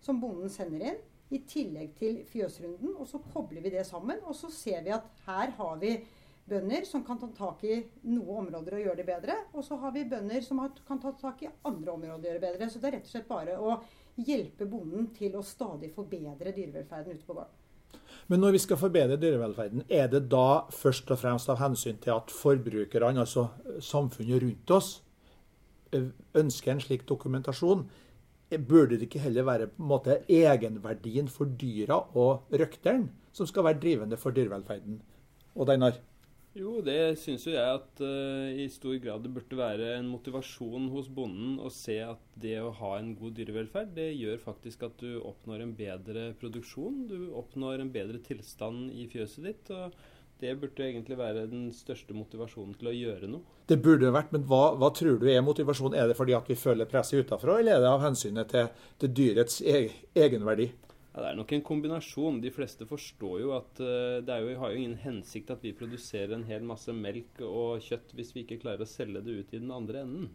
som 0.05 0.21
bonden 0.23 0.51
sender 0.53 0.93
inn, 0.93 1.01
i 1.29 1.43
tillegg 1.45 1.91
til 1.99 2.23
fjøsrunden. 2.31 2.95
Og 2.97 3.09
så 3.11 3.21
kobler 3.33 3.65
vi 3.65 3.75
det 3.75 3.85
sammen, 3.87 4.23
og 4.25 4.37
så 4.39 4.49
ser 4.55 4.81
vi 4.87 4.95
at 4.95 5.11
her 5.27 5.53
har 5.59 5.77
vi 5.83 5.99
bønder 6.49 6.87
som 6.89 7.03
kan 7.05 7.19
ta 7.21 7.29
tak 7.37 7.65
i 7.69 7.83
noen 8.09 8.47
områder 8.47 8.79
og 8.79 8.85
gjøre 8.85 9.01
det 9.03 9.09
bedre. 9.09 9.37
Og 9.53 9.65
så 9.67 9.77
har 9.83 9.93
vi 9.93 10.07
bønder 10.09 10.45
som 10.45 10.63
kan 10.87 11.01
ta 11.03 11.13
tak 11.21 11.43
i 11.45 11.51
andre 11.69 11.93
områder 11.93 12.15
og 12.17 12.29
gjøre 12.31 12.41
det 12.41 12.47
bedre. 12.47 12.71
Så 12.71 12.81
det 12.81 12.89
er 12.89 12.97
rett 12.99 13.09
og 13.09 13.13
slett 13.13 13.29
bare 13.29 13.59
å 13.59 13.79
hjelpe 14.19 14.67
bonden 14.71 15.11
til 15.19 15.37
å 15.39 15.45
stadig 15.47 15.91
forbedre 15.95 16.55
dyrevelferden 16.55 17.19
ute 17.19 17.27
på 17.27 17.37
gården. 17.37 17.65
Men 18.29 18.43
når 18.43 18.57
vi 18.57 18.63
skal 18.65 18.81
forbedre 18.81 19.17
dyrevelferden, 19.21 19.85
er 19.89 20.09
det 20.13 20.27
da 20.33 20.65
først 20.75 21.11
og 21.13 21.21
fremst 21.21 21.49
av 21.53 21.61
hensyn 21.61 22.01
til 22.03 22.15
at 22.17 22.33
forbrukerne, 22.33 23.21
altså 23.23 23.49
samfunnet 23.85 24.43
rundt 24.43 24.73
oss, 24.77 24.91
ønsker 25.93 26.75
en 26.75 26.83
slik 26.83 27.07
dokumentasjon? 27.09 27.87
Burde 28.69 28.97
det 28.97 29.09
ikke 29.09 29.23
heller 29.27 29.45
være 29.45 29.71
på 29.71 29.83
en 29.83 29.91
måte 29.91 30.21
egenverdien 30.33 31.29
for 31.29 31.51
dyra 31.61 32.01
og 32.17 32.53
røkteren 32.53 33.11
som 33.33 33.49
skal 33.49 33.67
være 33.69 33.81
drivende 33.83 34.17
for 34.21 34.37
dyrevelferden? 34.37 35.03
Og 35.59 35.73
Einar? 35.73 35.99
Jo, 36.59 36.79
det 36.83 37.19
syns 37.21 37.45
jo 37.47 37.53
jeg 37.53 37.77
at 37.77 38.01
uh, 38.03 38.49
i 38.51 38.65
stor 38.73 38.97
grad 39.03 39.23
det 39.23 39.31
burde 39.35 39.59
være 39.59 39.93
en 39.99 40.09
motivasjon 40.11 40.89
hos 40.91 41.11
bonden 41.13 41.59
å 41.63 41.71
se 41.71 41.99
at 42.03 42.23
det 42.41 42.57
å 42.65 42.73
ha 42.81 42.95
en 42.99 43.13
god 43.19 43.37
dyrevelferd, 43.37 43.93
det 43.95 44.09
gjør 44.17 44.41
faktisk 44.43 44.87
at 44.89 44.97
du 45.03 45.21
oppnår 45.21 45.63
en 45.63 45.75
bedre 45.79 46.25
produksjon. 46.41 47.05
Du 47.11 47.35
oppnår 47.39 47.85
en 47.85 47.93
bedre 47.95 48.23
tilstand 48.25 48.89
i 48.91 49.07
fjøset 49.13 49.51
ditt. 49.51 49.71
og 49.71 49.95
det 50.41 50.55
burde 50.61 50.85
egentlig 50.87 51.19
være 51.19 51.47
den 51.51 51.69
største 51.75 52.15
motivasjonen 52.15 52.77
til 52.79 52.91
å 52.91 52.95
gjøre 52.95 53.31
noe. 53.31 53.57
Det 53.69 53.81
burde 53.83 54.13
vært, 54.15 54.31
men 54.35 54.45
hva, 54.49 54.77
hva 54.79 54.91
tror 54.95 55.19
du 55.21 55.27
er 55.31 55.43
motivasjonen? 55.45 55.97
Er 55.99 56.11
det 56.11 56.19
fordi 56.19 56.37
at 56.39 56.49
vi 56.49 56.57
føler 56.59 56.89
presset 56.91 57.25
utenfra, 57.25 57.59
eller 57.59 57.77
er 57.77 57.83
det 57.85 57.91
av 57.91 58.05
hensynet 58.05 58.53
til, 58.53 58.69
til 59.03 59.15
dyrets 59.19 59.59
egenverdi? 59.65 60.71
Ja, 61.13 61.23
Det 61.25 61.31
er 61.33 61.39
nok 61.41 61.53
en 61.53 61.65
kombinasjon. 61.67 62.41
De 62.45 62.53
fleste 62.55 62.87
forstår 62.87 63.41
jo 63.43 63.55
at 63.57 63.81
uh, 63.83 64.21
det 64.23 64.37
jo, 64.45 64.53
har 64.61 64.71
jo 64.71 64.83
ingen 64.83 64.99
hensikt 65.03 65.51
at 65.51 65.65
vi 65.67 65.75
produserer 65.75 66.37
en 66.37 66.47
hel 66.47 66.63
masse 66.63 66.95
melk 66.95 67.43
og 67.43 67.83
kjøtt 67.83 68.15
hvis 68.15 68.31
vi 68.37 68.45
ikke 68.45 68.61
klarer 68.63 68.87
å 68.87 68.91
selge 68.91 69.25
det 69.27 69.41
ut 69.41 69.57
i 69.57 69.63
den 69.65 69.75
andre 69.75 70.05
enden. 70.07 70.31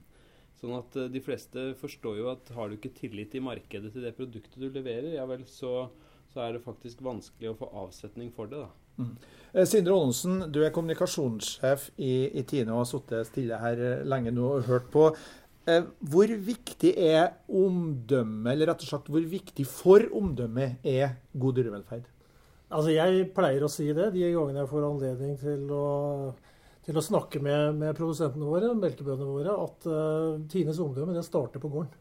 Sånn 0.60 0.76
at 0.76 1.00
uh, 1.00 1.08
de 1.12 1.24
fleste 1.24 1.70
forstår 1.80 2.20
jo 2.20 2.28
at 2.34 2.52
har 2.58 2.68
du 2.68 2.76
ikke 2.76 2.92
tillit 3.00 3.40
i 3.40 3.44
markedet 3.44 3.94
til 3.96 4.04
det 4.04 4.16
produktet 4.20 4.60
du 4.60 4.68
leverer, 4.68 5.14
ja 5.16 5.24
vel, 5.30 5.48
så, 5.48 5.88
så 6.34 6.44
er 6.44 6.58
det 6.58 6.66
faktisk 6.68 7.06
vanskelig 7.06 7.54
å 7.54 7.60
få 7.64 7.72
avsetning 7.86 8.36
for 8.36 8.52
det. 8.52 8.66
da. 8.66 8.83
Mm. 9.00 9.14
Eh, 9.54 9.68
Sindre 9.70 9.94
Aanonsen, 9.94 10.48
du 10.54 10.64
er 10.66 10.74
kommunikasjonssjef 10.74 11.92
i, 12.02 12.14
i 12.34 12.44
Tine 12.50 12.74
og 12.74 12.84
har 12.84 12.90
sittet 12.90 13.30
stille 13.30 13.60
her 13.62 13.82
eh, 13.82 14.06
lenge 14.10 14.34
nå 14.34 14.48
og 14.58 14.70
hørt 14.70 14.90
på. 14.94 15.12
Eh, 15.70 15.86
hvor 16.12 16.32
viktig 16.48 16.92
er 17.00 17.38
omdømme, 17.48 18.50
eller 18.52 18.72
rett 18.72 18.82
og 18.84 18.90
slett 18.90 19.12
hvor 19.14 19.28
viktig 19.30 19.66
for 19.70 20.04
omdømmet 20.18 20.84
er 20.84 21.14
god 21.40 21.60
dyrevelferd? 21.60 22.10
Altså 22.74 22.96
Jeg 22.96 23.30
pleier 23.36 23.64
å 23.64 23.70
si 23.72 23.86
det 23.94 24.10
de 24.16 24.26
gangene 24.34 24.64
jeg 24.64 24.72
får 24.72 24.88
anledning 24.88 25.38
til 25.38 25.70
å, 25.72 25.86
til 26.84 26.98
å 26.98 27.06
snakke 27.06 27.40
med, 27.44 27.78
med, 27.78 27.94
produsentene 27.96 28.50
våre, 28.50 28.74
melkebøndene 28.74 29.30
våre, 29.30 29.54
at 29.68 29.86
uh, 29.86 30.42
Tines 30.50 30.82
omdømme 30.82 31.14
det 31.14 31.22
starter 31.28 31.62
på 31.62 31.70
gården. 31.70 31.94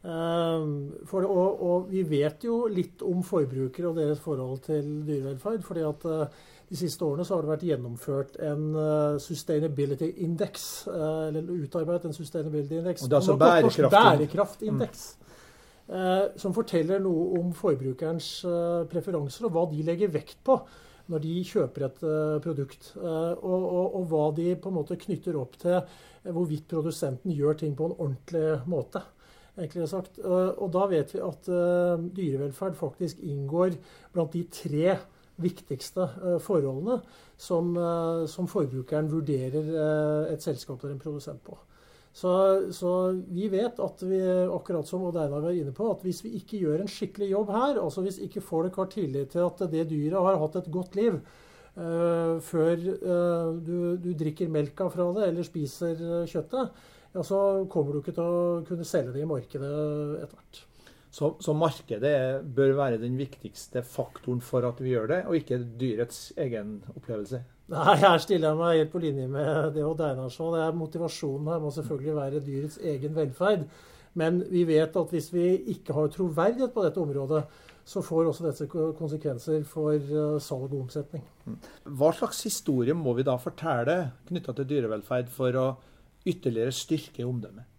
Uh, 0.00 0.94
for, 1.04 1.26
og, 1.28 1.58
og, 1.60 1.90
vi 1.92 2.00
vet 2.08 2.46
jo 2.46 2.62
litt 2.72 3.02
om 3.04 3.18
forbrukere 3.20 3.90
og 3.90 3.98
deres 3.98 4.22
forhold 4.24 4.62
til 4.64 4.86
dyrevelferd. 5.04 5.60
fordi 5.62 5.84
at 5.84 6.06
uh, 6.08 6.46
de 6.70 6.78
siste 6.78 7.04
årene 7.04 7.26
så 7.26 7.36
har 7.36 7.44
det 7.44 7.50
vært 7.50 7.66
gjennomført 7.68 8.38
en 8.46 8.62
uh, 8.78 9.18
sustainability 9.20 10.08
index, 10.24 10.86
uh, 10.88 11.28
eller 11.28 11.52
utarbeidet 11.52 12.08
en 12.08 12.16
sustainability 12.16 12.78
index. 12.78 13.04
Og 13.04 13.10
det 13.10 13.18
er 13.18 13.20
altså 13.20 13.36
bærekraft. 13.36 13.96
bærekraftindeks. 13.98 15.08
Mm. 15.10 15.26
Som 16.38 16.52
forteller 16.54 17.00
noe 17.02 17.40
om 17.40 17.48
forbrukerens 17.50 18.26
preferanser 18.92 19.48
og 19.48 19.56
hva 19.56 19.64
de 19.72 19.82
legger 19.82 20.12
vekt 20.14 20.36
på 20.46 20.54
når 21.10 21.24
de 21.24 21.32
kjøper 21.48 21.84
et 21.88 22.04
produkt. 22.44 22.92
Og, 22.94 23.40
og, 23.42 23.96
og, 23.98 24.04
hva 24.06 24.28
de 24.36 24.52
på 24.54 24.70
en 24.70 24.76
måte 24.76 24.94
knytter 25.02 25.34
opp 25.40 25.58
til 25.58 25.80
hvorvidt 26.30 26.68
produsenten 26.70 27.34
gjør 27.34 27.58
ting 27.64 27.74
på 27.74 27.90
en 27.90 27.96
ordentlig 27.96 28.60
måte. 28.70 29.02
Sagt. 29.90 30.18
Og 30.24 30.68
da 30.72 30.86
vet 30.90 31.14
vi 31.14 31.22
at 31.24 31.48
dyrevelferd 32.16 32.76
faktisk 32.78 33.20
inngår 33.20 33.76
blant 34.14 34.32
de 34.32 34.44
tre 34.48 34.98
viktigste 35.40 36.06
eh, 36.06 36.38
forholdene 36.42 37.00
som, 37.40 37.72
eh, 37.76 38.26
som 38.30 38.48
forbrukeren 38.50 39.10
vurderer 39.10 39.74
eh, 39.74 40.32
et 40.34 40.44
selskap 40.44 40.82
eller 40.82 40.96
en 40.96 41.02
produsent 41.02 41.42
på. 41.44 41.56
Så, 42.12 42.30
så, 42.74 42.92
vi 43.30 43.46
vet 43.52 43.78
at 43.78 44.00
vi, 44.02 44.18
akkurat 44.50 44.88
som 44.88 45.04
Odd 45.06 45.20
Einar 45.20 45.44
var 45.44 45.54
inne 45.54 45.70
på, 45.74 45.92
at 45.92 46.00
hvis 46.02 46.24
vi 46.24 46.34
ikke 46.40 46.58
gjør 46.58 46.82
en 46.82 46.90
skikkelig 46.90 47.28
jobb 47.30 47.52
her, 47.54 47.78
altså 47.78 48.02
hvis 48.02 48.18
ikke 48.26 48.42
folk 48.42 48.80
har 48.82 48.90
tillit 48.90 49.30
til 49.30 49.46
at 49.46 49.62
det 49.70 49.86
dyret 49.92 50.18
har 50.18 50.40
hatt 50.42 50.58
et 50.58 50.72
godt 50.74 50.98
liv 50.98 51.20
uh, 51.20 52.42
før 52.42 52.74
uh, 52.82 53.52
du, 53.62 53.94
du, 54.02 54.10
drikker 54.18 54.50
melka 54.50 54.88
fra 54.90 55.06
det 55.20 55.28
eller 55.28 55.46
spiser 55.46 56.02
kjøttet, 56.26 56.74
ja, 57.14 57.22
så 57.26 57.38
kommer 57.70 57.94
du 57.94 58.02
ikke 58.02 58.16
til 58.16 58.26
å 58.26 58.58
kunne 58.66 58.86
selge 58.86 59.14
det 59.16 59.24
i 59.24 59.30
markedet 59.30 59.70
etter 60.22 60.36
hvert. 60.36 60.66
Så, 61.10 61.32
så, 61.42 61.52
markedet 61.58 62.44
bør 62.54 62.76
være 62.78 63.00
den 63.02 63.16
viktigste 63.18 63.82
faktoren 63.82 64.38
for 64.46 64.62
at 64.68 64.78
vi 64.78 64.92
gjør 64.92 65.08
det, 65.10 65.22
og 65.26 65.40
ikke 65.40 65.58
dyrets 65.80 66.28
egen 66.38 66.76
opplevelse. 66.94 67.42
Nei, 67.70 67.96
Her 67.98 68.18
stiller 68.22 68.52
jeg 68.52 68.60
meg 68.60 68.76
helt 68.78 68.92
på 68.92 69.02
linje 69.02 69.26
med 69.30 69.72
det 69.74 69.82
Odd 69.86 70.04
Einar 70.06 70.30
sa. 70.34 70.68
Motivasjonen 70.74 71.50
her 71.50 71.62
må 71.62 71.72
selvfølgelig 71.74 72.14
være 72.14 72.44
dyrets 72.46 72.78
egen 72.92 73.16
velferd. 73.18 73.66
Men 74.18 74.40
vi 74.50 74.64
vet 74.66 74.96
at 74.98 75.12
hvis 75.14 75.28
vi 75.34 75.48
ikke 75.74 75.94
har 75.94 76.10
troverdighet 76.14 76.72
på 76.74 76.86
dette 76.86 77.02
området, 77.02 77.44
så 77.90 78.02
får 78.06 78.30
også 78.30 78.46
dette 78.46 78.66
konsekvenser 78.98 79.62
for 79.66 79.94
eh, 79.94 80.40
salg 80.42 80.70
og 80.70 80.82
omsetning. 80.84 81.22
Mm. 81.46 81.56
Hva 81.98 82.10
slags 82.14 82.42
historie 82.46 82.94
må 82.94 83.14
vi 83.18 83.26
da 83.26 83.34
fortelle 83.40 83.96
knytta 84.28 84.54
til 84.58 84.68
dyrevelferd 84.74 85.30
for 85.34 85.58
å 85.58 85.68
ytterligere 86.26 86.72
styrke 86.74 87.26
omdømmet? 87.26 87.70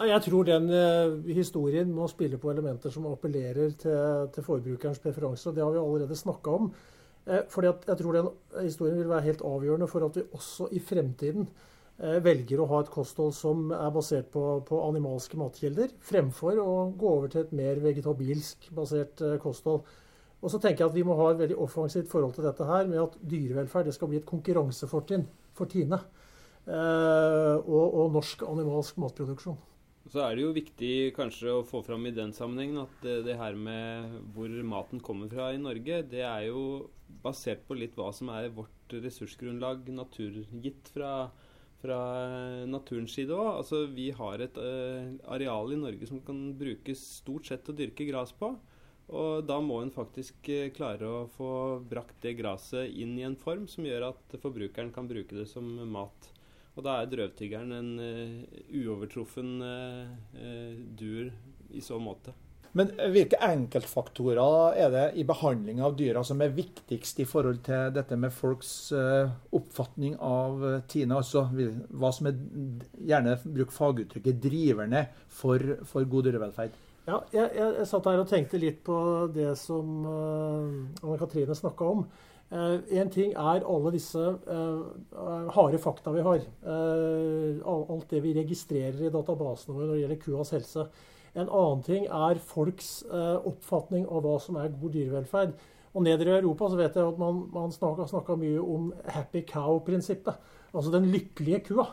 Jeg 0.00 0.22
tror 0.24 0.46
den 0.48 0.70
uh, 0.72 1.26
historien 1.28 1.90
må 1.92 2.06
spille 2.08 2.38
på 2.40 2.50
elementer 2.50 2.92
som 2.92 3.08
appellerer 3.10 3.74
til, 3.76 4.28
til 4.32 4.44
forbrukerens 4.44 5.00
preferanser. 5.02 5.50
og 5.50 5.56
Det 5.56 5.64
har 5.64 5.74
vi 5.74 5.82
allerede 5.82 6.16
snakka 6.16 6.54
om. 6.56 6.70
Uh, 7.26 7.42
fordi 7.52 7.72
jeg 7.86 7.98
tror 7.98 8.16
den 8.16 8.30
historien 8.62 8.96
vil 8.96 9.10
være 9.10 9.26
helt 9.26 9.44
avgjørende 9.44 9.88
for 9.88 10.06
at 10.06 10.16
vi 10.16 10.22
også 10.32 10.70
i 10.72 10.80
fremtiden 10.80 11.48
uh, 12.00 12.16
velger 12.24 12.62
å 12.62 12.68
ha 12.70 12.80
et 12.80 12.92
kosthold 12.94 13.34
som 13.36 13.74
er 13.76 13.90
basert 13.92 14.30
på, 14.32 14.44
på, 14.64 14.80
animalske 14.86 15.36
matkilder, 15.36 15.92
fremfor 16.00 16.62
å 16.64 16.70
gå 16.96 17.10
over 17.18 17.28
til 17.28 17.44
et 17.44 17.52
mer 17.52 17.82
vegetabilsk 17.84 18.70
basert 18.76 19.20
kosthold. 19.42 19.84
Og 20.40 20.48
så 20.48 20.56
tenker 20.56 20.86
jeg 20.86 20.94
at 20.94 20.96
Vi 20.96 21.04
må 21.04 21.18
ha 21.20 21.28
et 21.34 21.42
veldig 21.42 21.60
offensivt 21.60 22.08
forhold 22.08 22.38
til 22.38 22.48
dette 22.48 22.64
her, 22.64 22.88
med 22.88 23.02
at 23.02 23.20
dyrevelferd 23.20 23.90
det 23.90 23.98
skal 23.98 24.08
bli 24.08 24.22
et 24.22 24.32
konkurransefortrinn 24.32 25.28
for 25.52 25.68
Tine. 25.68 26.00
Og, 26.68 27.86
og 27.86 28.12
norsk 28.14 28.44
animalsk 28.46 28.98
matproduksjon. 29.00 29.58
Så 30.10 30.22
er 30.24 30.34
det 30.34 30.42
jo 30.42 30.54
viktig 30.56 30.94
kanskje 31.14 31.52
å 31.54 31.66
få 31.66 31.82
fram 31.86 32.08
i 32.08 32.14
den 32.14 32.32
sammenhengen 32.34 32.80
at 32.82 32.94
det, 33.04 33.20
det, 33.28 33.36
her 33.38 33.54
med 33.54 34.16
hvor 34.34 34.50
maten 34.66 35.02
kommer 35.04 35.28
fra 35.30 35.52
i 35.54 35.60
Norge, 35.60 36.00
det 36.10 36.24
er 36.26 36.48
jo 36.48 36.88
basert 37.22 37.62
på 37.68 37.76
litt 37.78 37.94
hva 37.98 38.08
som 38.16 38.32
er 38.34 38.48
vårt 38.54 38.94
ressursgrunnlag 39.04 39.86
naturgitt 39.94 40.90
fra, 40.94 41.28
fra 41.82 42.00
naturens 42.66 43.14
side 43.14 43.36
òg. 43.36 43.52
Altså, 43.60 43.84
vi 43.92 44.08
har 44.16 44.42
et 44.42 44.58
uh, 44.58 45.14
areal 45.36 45.76
i 45.76 45.78
Norge 45.78 46.10
som 46.10 46.24
kan 46.26 46.42
brukes 46.58 47.04
stort 47.20 47.46
sett 47.46 47.62
til 47.66 47.76
å 47.76 47.80
dyrke 47.84 48.08
gras 48.08 48.34
på. 48.34 48.50
Og 49.10 49.46
da 49.46 49.60
må 49.62 49.78
en 49.84 49.94
faktisk 49.94 50.50
uh, 50.50 50.72
klare 50.74 51.06
å 51.06 51.22
få 51.36 51.52
brakt 51.92 52.18
det 52.26 52.34
gresset 52.40 52.90
inn 52.90 53.14
i 53.20 53.28
en 53.28 53.38
form 53.38 53.70
som 53.70 53.86
gjør 53.86 54.10
at 54.10 54.38
forbrukeren 54.42 54.90
kan 54.96 55.10
bruke 55.10 55.38
det 55.38 55.46
som 55.52 55.70
mat. 55.92 56.32
Og 56.80 56.86
da 56.86 57.02
er 57.02 57.10
drøvtyggeren 57.12 57.74
en 57.76 57.88
uh, 58.00 58.60
uovertruffen 58.72 59.58
uh, 59.60 60.78
dur 60.96 61.28
i 61.76 61.82
så 61.84 61.98
måte. 62.00 62.32
Men 62.72 62.92
hvilke 63.12 63.36
enkeltfaktorer 63.42 64.78
er 64.78 64.92
det 64.94 65.02
i 65.18 65.26
behandling 65.26 65.82
av 65.84 65.96
dyra 65.98 66.22
som 66.24 66.40
er 66.40 66.54
viktigst 66.54 67.18
i 67.20 67.26
forhold 67.28 67.58
til 67.66 67.90
dette 67.92 68.16
med 68.16 68.32
folks 68.32 68.70
uh, 68.96 69.28
oppfatning 69.52 70.14
av 70.24 70.64
Tine? 70.88 71.18
Altså 71.18 71.44
hva 71.50 72.14
som 72.16 72.30
er, 72.30 72.40
gjerne 72.96 73.36
bruk 73.44 73.76
faguttrykket, 73.76 74.40
driverne 74.40 75.04
for, 75.28 75.82
for 75.84 76.08
god 76.08 76.30
dyrevelferd? 76.30 76.80
Ja, 77.10 77.20
jeg, 77.34 77.44
jeg, 77.58 77.76
jeg, 77.82 77.90
satt 77.90 78.08
her 78.08 78.24
og 78.24 78.32
tenkte 78.32 78.62
litt 78.62 78.80
på 78.86 78.96
det 79.34 79.52
som 79.60 80.00
Anne 80.08 81.20
Katrine 81.20 81.58
snakka 81.58 81.92
om. 81.92 82.08
Én 82.50 83.04
eh, 83.04 83.10
ting 83.14 83.30
er 83.38 83.62
alle 83.62 83.92
disse 83.94 84.18
uh, 84.18 85.50
harde 85.54 85.78
fakta 85.78 86.10
vi 86.10 86.24
har. 86.26 86.42
Alt 86.66 88.10
det 88.10 88.22
vi 88.24 88.34
registrerer 88.34 89.04
i 89.06 89.12
databasene 89.14 89.76
våre 89.76 89.86
når 89.86 89.94
det 89.94 90.00
gjelder 90.00 90.22
kuas 90.24 90.50
helse. 90.56 90.86
En 91.38 91.46
annen 91.46 91.84
ting 91.86 92.08
er 92.10 92.40
folks 92.42 93.04
oppfatning 93.06 94.08
av 94.10 94.24
hva 94.26 94.34
som 94.42 94.58
er 94.58 94.72
god 94.74 94.96
dyrevelferd. 94.96 95.54
Og 95.94 96.02
Neder 96.02 96.26
i 96.26 96.34
Europa 96.40 96.72
så 96.72 96.78
vet 96.78 96.98
jeg 96.98 97.06
at 97.06 97.20
man, 97.22 97.44
man 97.54 97.70
snakka 97.70 98.34
mye 98.38 98.58
om 98.58 98.90
happy 99.06 99.44
cow-prinsippet. 99.46 100.34
Altså 100.74 100.90
den 100.90 101.06
lykkelige 101.12 101.62
kua. 101.70 101.86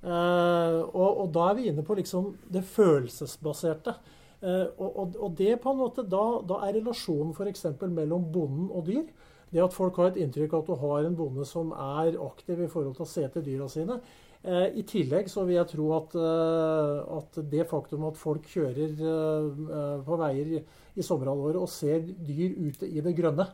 Og, 0.00 1.10
og, 1.10 1.26
da 1.34 1.50
er 1.50 1.58
vi 1.58 1.68
inne 1.68 1.84
på 1.84 1.98
liksom 2.00 2.32
det 2.48 2.64
følelsesbaserte. 2.64 3.98
Og, 4.40 4.88
og, 4.88 5.16
og, 5.20 5.36
det 5.36 5.58
på 5.60 5.74
en 5.74 5.82
måte, 5.82 6.08
da, 6.08 6.24
da 6.48 6.62
er 6.64 6.78
relasjonen 6.78 7.36
f.eks. 7.36 7.66
mellom 7.84 8.30
bonden 8.32 8.72
og 8.72 8.88
dyr 8.88 9.04
det 9.50 9.62
at 9.64 9.74
folk 9.74 9.96
har 9.98 10.12
et 10.12 10.20
inntrykk 10.22 10.54
av 10.54 10.64
at 10.64 10.70
du 10.70 10.82
har 10.84 11.06
en 11.06 11.16
bonde 11.18 11.46
som 11.48 11.72
er 11.74 12.18
aktiv 12.22 12.60
i 12.64 12.68
forhold 12.70 12.96
til 12.98 13.06
å 13.06 13.12
se 13.12 13.24
til 13.34 13.46
dyra 13.46 13.68
sine. 13.70 13.98
Eh, 14.40 14.66
I 14.80 14.84
tillegg 14.88 15.28
så 15.28 15.44
vil 15.44 15.58
jeg 15.58 15.72
tro 15.74 15.88
at, 15.98 16.14
eh, 16.16 17.16
at 17.18 17.40
det 17.50 17.66
faktum 17.68 18.06
at 18.08 18.20
folk 18.20 18.46
kjører 18.48 18.94
eh, 18.94 19.98
på 20.06 20.20
veier 20.20 20.54
i, 20.60 20.62
sommerhalvåret 21.04 21.60
og 21.60 21.68
ser 21.72 22.00
dyr 22.04 22.56
ute 22.56 22.88
i 22.88 23.02
det 23.04 23.12
grønne, 23.16 23.46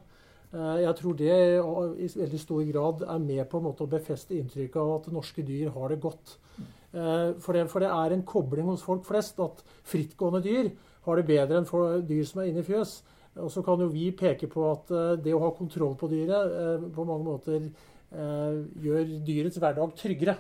eh, 0.53 0.77
jeg 0.85 0.95
tror 1.01 1.19
det 1.19 1.35
i 1.35 2.11
veldig 2.21 2.41
stor 2.43 2.63
grad 2.71 3.03
er 3.07 3.19
med 3.23 3.45
på 3.51 3.59
en 3.59 3.67
måte 3.67 3.87
å 3.87 3.91
befeste 3.91 4.37
inntrykket 4.39 4.79
av 4.83 4.95
at 5.01 5.13
norske 5.15 5.43
dyr 5.47 5.73
har 5.75 5.91
det 5.95 6.01
godt. 6.03 6.37
Eh, 6.97 7.35
for 7.43 7.53
det, 7.53 7.67
for 7.69 7.83
det 7.83 7.91
er 7.91 8.15
en 8.15 8.25
kobling 8.25 8.71
hos 8.71 8.85
folk 8.87 9.05
flest 9.05 9.41
at 9.43 9.63
frittgående 9.85 10.43
dyr 10.45 10.71
har 11.07 11.19
det 11.19 11.27
bedre 11.29 11.61
enn 11.61 11.69
for 11.69 12.01
dyr 12.07 12.25
som 12.27 12.43
er 12.43 12.53
inne 12.53 12.63
i 12.63 12.67
fjøs. 12.67 13.01
Og 13.43 13.51
så 13.53 13.63
kan 13.65 13.81
jo 13.83 13.91
vi 13.93 14.09
peke 14.17 14.49
på 14.51 14.65
at 14.71 14.93
eh, 14.95 15.13
det 15.23 15.35
å 15.37 15.43
ha 15.43 15.53
kontroll 15.57 15.97
på 15.99 16.09
dyret 16.13 16.57
eh, 16.61 16.87
på 16.95 17.05
mange 17.09 17.27
måter 17.27 17.59
eh, 17.67 18.61
gjør 18.83 19.11
dyrets 19.27 19.61
hverdag 19.61 19.93
tryggere. 19.99 20.37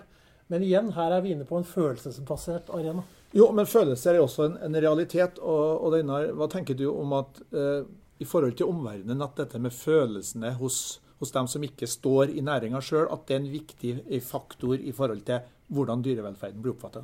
Men 0.53 0.63
igjen, 0.63 0.93
her 0.95 1.13
er 1.13 1.25
vi 1.25 1.35
inne 1.35 1.47
på 1.47 1.59
en 1.59 1.67
følelsesbasert 1.67 2.71
arena. 2.75 3.03
Jo, 3.35 3.49
men 3.53 3.67
følelser 3.69 4.15
er 4.15 4.23
også 4.23 4.47
en, 4.47 4.61
en 4.63 4.79
realitet. 4.81 5.41
Og, 5.43 5.83
og 5.89 5.97
Einar, 5.99 6.31
hva 6.39 6.49
tenker 6.53 6.79
du 6.79 6.87
om 6.93 7.17
at 7.19 7.43
eh, 7.51 7.83
i 8.23 8.29
forhold 8.29 8.57
til 8.57 8.71
omverdenen, 8.71 9.25
at 9.25 9.37
dette 9.43 9.61
med 9.61 9.75
følelsene 9.75 10.55
hos, 10.61 11.01
hos 11.21 11.35
dem 11.35 11.51
som 11.51 11.67
ikke 11.67 11.89
står 11.91 12.33
i 12.33 12.45
næringa 12.45 12.81
sjøl, 12.81 13.11
at 13.13 13.27
det 13.29 13.37
er 13.37 13.43
en 13.43 13.53
viktig 13.53 14.23
faktor 14.25 14.79
i 14.79 14.95
forhold 14.97 15.27
til 15.27 15.45
hvordan 15.75 16.05
dyrevelferden 16.07 16.63
blir 16.63 16.77
oppfatta? 16.77 17.03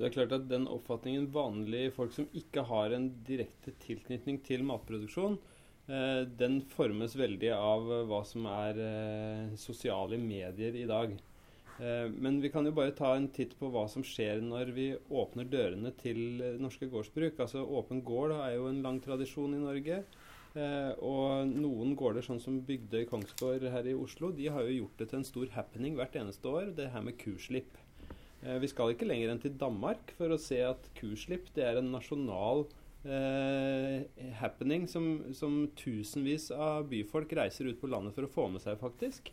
Det 0.00 0.06
er 0.08 0.14
klart 0.14 0.32
at 0.32 0.48
Den 0.48 0.64
oppfatningen 0.72 1.26
vanlige 1.34 1.92
folk 1.92 2.14
som 2.16 2.28
ikke 2.32 2.62
har 2.64 2.94
en 2.96 3.10
direkte 3.26 3.74
tilknytning 3.82 4.38
til 4.46 4.62
matproduksjon, 4.64 5.36
eh, 5.92 6.22
den 6.40 6.62
formes 6.72 7.16
veldig 7.20 7.50
av 7.52 7.90
eh, 7.92 8.06
hva 8.08 8.22
som 8.24 8.46
er 8.48 8.80
eh, 8.80 9.50
sosiale 9.60 10.16
medier 10.16 10.78
i 10.80 10.86
dag. 10.88 11.18
Men 11.80 12.42
vi 12.42 12.50
kan 12.52 12.66
jo 12.68 12.74
bare 12.76 12.92
ta 12.92 13.14
en 13.16 13.30
titt 13.32 13.54
på 13.56 13.70
hva 13.72 13.86
som 13.88 14.02
skjer 14.04 14.42
når 14.44 14.72
vi 14.76 14.90
åpner 15.16 15.46
dørene 15.48 15.94
til 15.96 16.18
norske 16.60 16.84
gårdsbruk. 16.92 17.38
Altså 17.40 17.62
Åpen 17.64 18.02
gård 18.04 18.34
er 18.36 18.58
jo 18.58 18.66
en 18.68 18.82
lang 18.84 18.98
tradisjon 19.00 19.54
i 19.56 19.62
Norge. 19.62 20.02
Og 21.00 21.48
noen 21.48 21.94
gårder, 21.96 22.26
sånn 22.26 22.42
som 22.44 22.60
Bygdøy 22.68 23.06
Kongsgård 23.08 23.64
her 23.72 23.88
i 23.88 23.96
Oslo, 23.96 24.28
de 24.28 24.50
har 24.52 24.68
jo 24.68 24.82
gjort 24.82 25.00
det 25.00 25.08
til 25.08 25.22
en 25.22 25.30
stor 25.30 25.54
happening 25.56 25.96
hvert 25.96 26.20
eneste 26.20 26.52
år, 26.52 26.74
det 26.76 26.90
her 26.92 27.06
med 27.06 27.16
kuslipp. 27.22 27.80
Eh, 28.42 28.58
vi 28.62 28.70
skal 28.70 28.94
ikke 28.94 29.08
lenger 29.08 29.32
enn 29.32 29.42
til 29.42 29.56
Danmark 29.60 30.14
for 30.18 30.32
å 30.32 30.40
se 30.40 30.60
at 30.64 30.88
kuslipp 30.98 31.50
det 31.56 31.66
er 31.66 31.80
en 31.80 31.92
nasjonal 31.92 32.64
eh, 33.04 34.08
happening 34.40 34.86
som, 34.88 35.32
som, 35.36 35.62
tusenvis 35.76 36.50
av 36.54 36.88
byfolk 36.90 37.32
reiser 37.36 37.70
ut 37.70 37.80
på 37.80 37.90
landet 37.90 38.16
for 38.16 38.26
å 38.26 38.32
få 38.32 38.48
med 38.52 38.64
seg, 38.64 38.80
faktisk. 38.80 39.32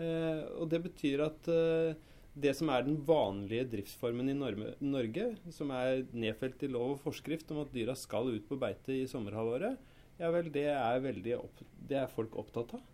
Eh, 0.00 0.42
og 0.58 0.70
det 0.72 0.82
betyr 0.86 1.26
at 1.26 1.50
eh, 1.52 1.98
det 2.40 2.54
som 2.56 2.70
er 2.72 2.86
den 2.86 2.98
vanlige 3.06 3.66
driftsformen 3.72 4.30
i 4.30 4.38
Norge, 4.38 5.26
som 5.54 5.72
er 5.74 6.04
nedfelt 6.14 6.62
i 6.62 6.70
lov 6.70 6.94
og 6.94 7.02
forskrift 7.04 7.50
om 7.50 7.64
at 7.64 7.72
dyra 7.74 7.96
skal 7.98 8.30
ut 8.30 8.46
på 8.48 8.58
beite 8.60 8.94
i 8.94 9.08
sommerhalvåret, 9.10 9.78
ja 10.20 10.28
vel, 10.32 10.50
det 10.52 10.66
er, 10.68 11.36
opp, 11.38 11.62
det 11.88 11.96
er 11.96 12.10
folk 12.12 12.36
opptatt 12.38 12.74
av. 12.76 12.86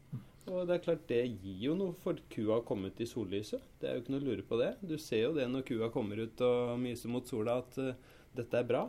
Og 0.46 0.66
det 0.68 0.76
er 0.76 0.82
klart, 0.84 1.06
det 1.10 1.24
gir 1.42 1.62
jo 1.64 1.74
noe 1.78 1.94
for 2.02 2.18
kua 2.30 2.60
å 2.60 2.66
komme 2.66 2.92
ut 2.92 3.00
i 3.02 3.08
sollyset. 3.08 3.62
Det 3.80 3.88
er 3.88 3.96
jo 3.96 4.04
ikke 4.04 4.14
noe 4.14 4.22
å 4.22 4.26
lure 4.28 4.44
på 4.46 4.58
det. 4.60 4.76
Du 4.86 4.94
ser 5.02 5.24
jo 5.24 5.32
det 5.34 5.48
når 5.50 5.66
kua 5.66 5.90
kommer 5.94 6.20
ut 6.22 6.42
og 6.46 6.76
myser 6.78 7.10
mot 7.10 7.26
sola, 7.26 7.58
at 7.64 7.78
uh, 7.82 8.20
dette 8.36 8.60
er 8.60 8.68
bra. 8.68 8.84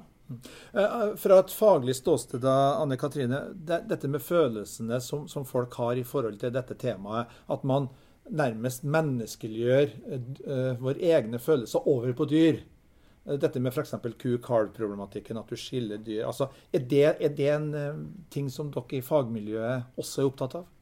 Uh, 0.75 1.15
fra 1.17 1.39
et 1.41 1.53
faglig 1.55 1.95
ståsted, 1.97 2.45
Anne 2.45 2.99
Katrine. 2.99 3.41
Det, 3.55 3.81
dette 3.89 4.11
med 4.11 4.21
følelsene 4.21 5.01
som, 5.01 5.25
som, 5.31 5.47
folk 5.49 5.73
har 5.81 5.97
i 5.97 6.05
forhold 6.05 6.37
til 6.43 6.53
dette 6.53 6.77
temaet. 6.77 7.33
At 7.49 7.65
man 7.65 7.89
nærmest 8.27 8.85
menneskeliggjør 8.85 9.93
uh, 10.13 10.73
våre 10.83 11.13
egne 11.15 11.41
følelser 11.41 11.89
over 11.89 12.13
på 12.13 12.29
dyr. 12.29 12.61
Dette 13.27 13.59
med 13.59 13.73
f.eks. 13.73 13.97
ku-kalv-problematikken, 14.21 15.41
at 15.41 15.49
du 15.49 15.57
skiller 15.59 15.99
dyr. 15.99 16.27
Altså, 16.29 16.51
er, 16.69 16.85
det, 16.85 17.05
er 17.17 17.33
det 17.35 17.53
en 17.57 17.69
uh, 17.73 18.01
ting 18.31 18.53
som 18.53 18.69
dere 18.71 19.01
i 19.01 19.03
fagmiljøet 19.03 19.97
også 19.97 20.21
er 20.21 20.29
opptatt 20.29 20.61
av? 20.61 20.73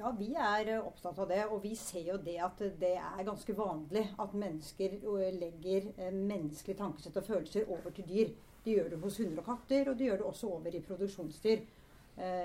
Ja, 0.00 0.10
vi 0.16 0.30
er 0.32 0.68
uh, 0.78 0.86
opptatt 0.88 1.18
av 1.20 1.28
det. 1.28 1.42
Og 1.52 1.60
vi 1.64 1.74
ser 1.76 2.06
jo 2.08 2.20
det 2.24 2.38
at 2.40 2.62
det 2.80 2.94
er 2.96 3.26
ganske 3.26 3.56
vanlig 3.56 4.06
at 4.22 4.36
mennesker 4.44 4.96
uh, 5.04 5.26
legger 5.36 5.90
menneskelige 6.08 6.78
tankesett 6.78 7.18
og 7.20 7.26
følelser 7.26 7.68
over 7.68 7.92
til 7.96 8.08
dyr. 8.08 8.32
De 8.64 8.76
gjør 8.76 8.94
det 8.94 9.00
hos 9.02 9.18
hunder 9.20 9.42
og 9.42 9.50
katter, 9.50 9.90
og 9.90 9.98
de 9.98 10.08
gjør 10.08 10.22
det 10.22 10.30
også 10.30 10.48
over 10.56 10.74
i 10.76 10.82
produksjonsdyr. 10.84 11.60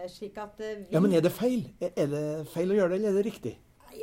slik 0.08 0.38
at 0.38 0.60
vi 0.60 0.86
Ja, 0.92 1.00
Men 1.00 1.12
er 1.12 1.22
det 1.22 1.32
feil? 1.32 1.66
Er 1.82 2.08
det 2.08 2.48
feil 2.48 2.72
å 2.72 2.76
gjøre 2.78 2.90
det, 2.94 3.00
eller 3.00 3.10
er 3.10 3.18
det 3.18 3.26
riktig? 3.26 3.58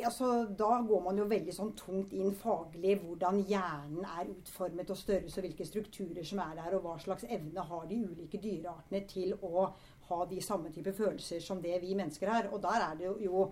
Altså, 0.05 0.45
Da 0.45 0.81
går 0.87 1.01
man 1.03 1.17
jo 1.17 1.25
veldig 1.29 1.53
sånn 1.55 1.73
tungt 1.77 2.13
inn 2.13 2.33
faglig 2.37 2.97
hvordan 3.01 3.41
hjernen 3.47 4.05
er 4.05 4.31
utformet 4.31 4.91
og 4.93 4.99
størrelse, 4.99 5.39
og 5.39 5.47
hvilke 5.47 5.67
strukturer 5.67 6.27
som 6.27 6.41
er 6.43 6.55
der, 6.59 6.77
og 6.77 6.85
hva 6.85 6.95
slags 7.01 7.27
evne 7.29 7.65
har 7.69 7.85
de 7.89 7.99
ulike 8.03 8.41
dyreartene 8.41 9.03
til 9.09 9.35
å 9.41 9.67
ha 10.09 10.25
de 10.29 10.41
samme 10.43 10.71
type 10.73 10.93
følelser 10.95 11.43
som 11.43 11.61
det 11.63 11.79
vi 11.83 11.95
mennesker 11.99 12.31
har. 12.31 12.49
Og 12.51 12.61
der 12.63 12.87
er 12.89 12.99
det 12.99 13.11
jo, 13.23 13.47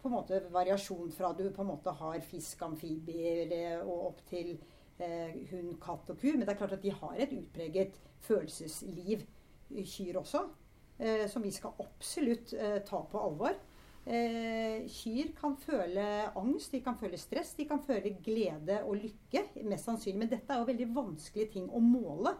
på 0.00 0.10
en 0.10 0.16
måte 0.16 0.42
variasjon 0.54 1.10
fra 1.14 1.32
du 1.34 1.48
på 1.50 1.64
en 1.64 1.72
måte 1.72 1.94
har 1.98 2.20
fisk, 2.24 2.62
amfibier 2.62 3.52
eh, 3.56 3.78
og 3.80 4.10
opp 4.12 4.20
til 4.28 4.52
eh, 4.98 5.32
hund, 5.50 5.76
katt 5.82 6.12
og 6.12 6.20
ku. 6.20 6.28
Men 6.32 6.44
det 6.44 6.54
er 6.54 6.60
klart 6.60 6.76
at 6.76 6.84
de 6.84 6.92
har 6.94 7.16
et 7.18 7.32
utpreget 7.36 7.96
følelsesliv, 8.26 9.24
kyr 9.70 10.20
også, 10.20 10.44
eh, 10.98 11.26
som 11.30 11.42
vi 11.42 11.50
skal 11.50 11.74
absolutt 11.82 12.54
eh, 12.54 12.78
ta 12.86 13.02
på 13.10 13.22
alvor. 13.22 13.56
Eh, 14.06 14.84
kyr 14.86 15.32
kan 15.34 15.56
føle 15.58 16.02
angst, 16.38 16.70
de 16.72 16.80
kan 16.80 16.94
føle 16.98 17.18
stress, 17.18 17.56
de 17.58 17.64
kan 17.66 17.80
føle 17.82 18.12
glede 18.22 18.78
og 18.84 19.00
lykke. 19.00 19.42
Mest 19.66 19.88
sannsynlig. 19.88 20.20
Men 20.20 20.30
dette 20.30 20.54
er 20.54 20.62
jo 20.62 20.68
veldig 20.68 20.86
vanskelige 20.94 21.52
ting 21.56 21.66
å 21.66 21.82
måle. 21.82 22.36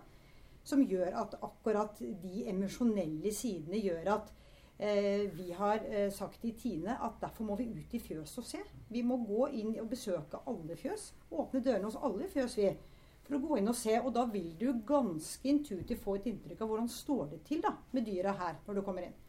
Som 0.67 0.85
gjør 0.87 1.15
at 1.23 1.35
akkurat 1.43 1.99
de 2.23 2.47
emosjonelle 2.51 3.33
sidene 3.35 3.79
gjør 3.83 4.13
at 4.15 4.33
eh, 4.79 5.27
vi 5.35 5.51
har 5.59 5.83
eh, 5.91 6.09
sagt 6.15 6.47
i 6.47 6.55
Tine 6.59 6.99
at 7.03 7.21
derfor 7.23 7.47
må 7.51 7.59
vi 7.59 7.69
ut 7.75 7.95
i 7.95 8.03
fjøs 8.03 8.39
og 8.39 8.47
se. 8.47 8.63
Vi 8.91 9.03
må 9.03 9.19
gå 9.27 9.51
inn 9.59 9.75
og 9.83 9.91
besøke 9.91 10.43
alle 10.47 10.79
fjøs. 10.79 11.13
Åpne 11.31 11.63
dørene 11.67 11.91
hos 11.91 11.99
alle 11.99 12.31
fjøs, 12.31 12.59
vi. 12.63 12.73
For 13.27 13.39
å 13.39 13.43
gå 13.43 13.59
inn 13.59 13.75
og 13.75 13.79
se. 13.79 13.99
Og 13.99 14.13
da 14.15 14.27
vil 14.31 14.53
du 14.59 14.69
ganske 14.87 15.51
intuitivt 15.51 16.03
få 16.03 16.21
et 16.21 16.31
inntrykk 16.31 16.63
av 16.63 16.71
hvordan 16.71 16.91
står 16.91 17.31
det 17.35 17.45
til 17.51 17.63
da, 17.67 17.75
med 17.91 18.07
dyra 18.07 18.39
her 18.39 18.61
når 18.69 18.79
du 18.79 18.87
kommer 18.87 19.07
inn. 19.11 19.23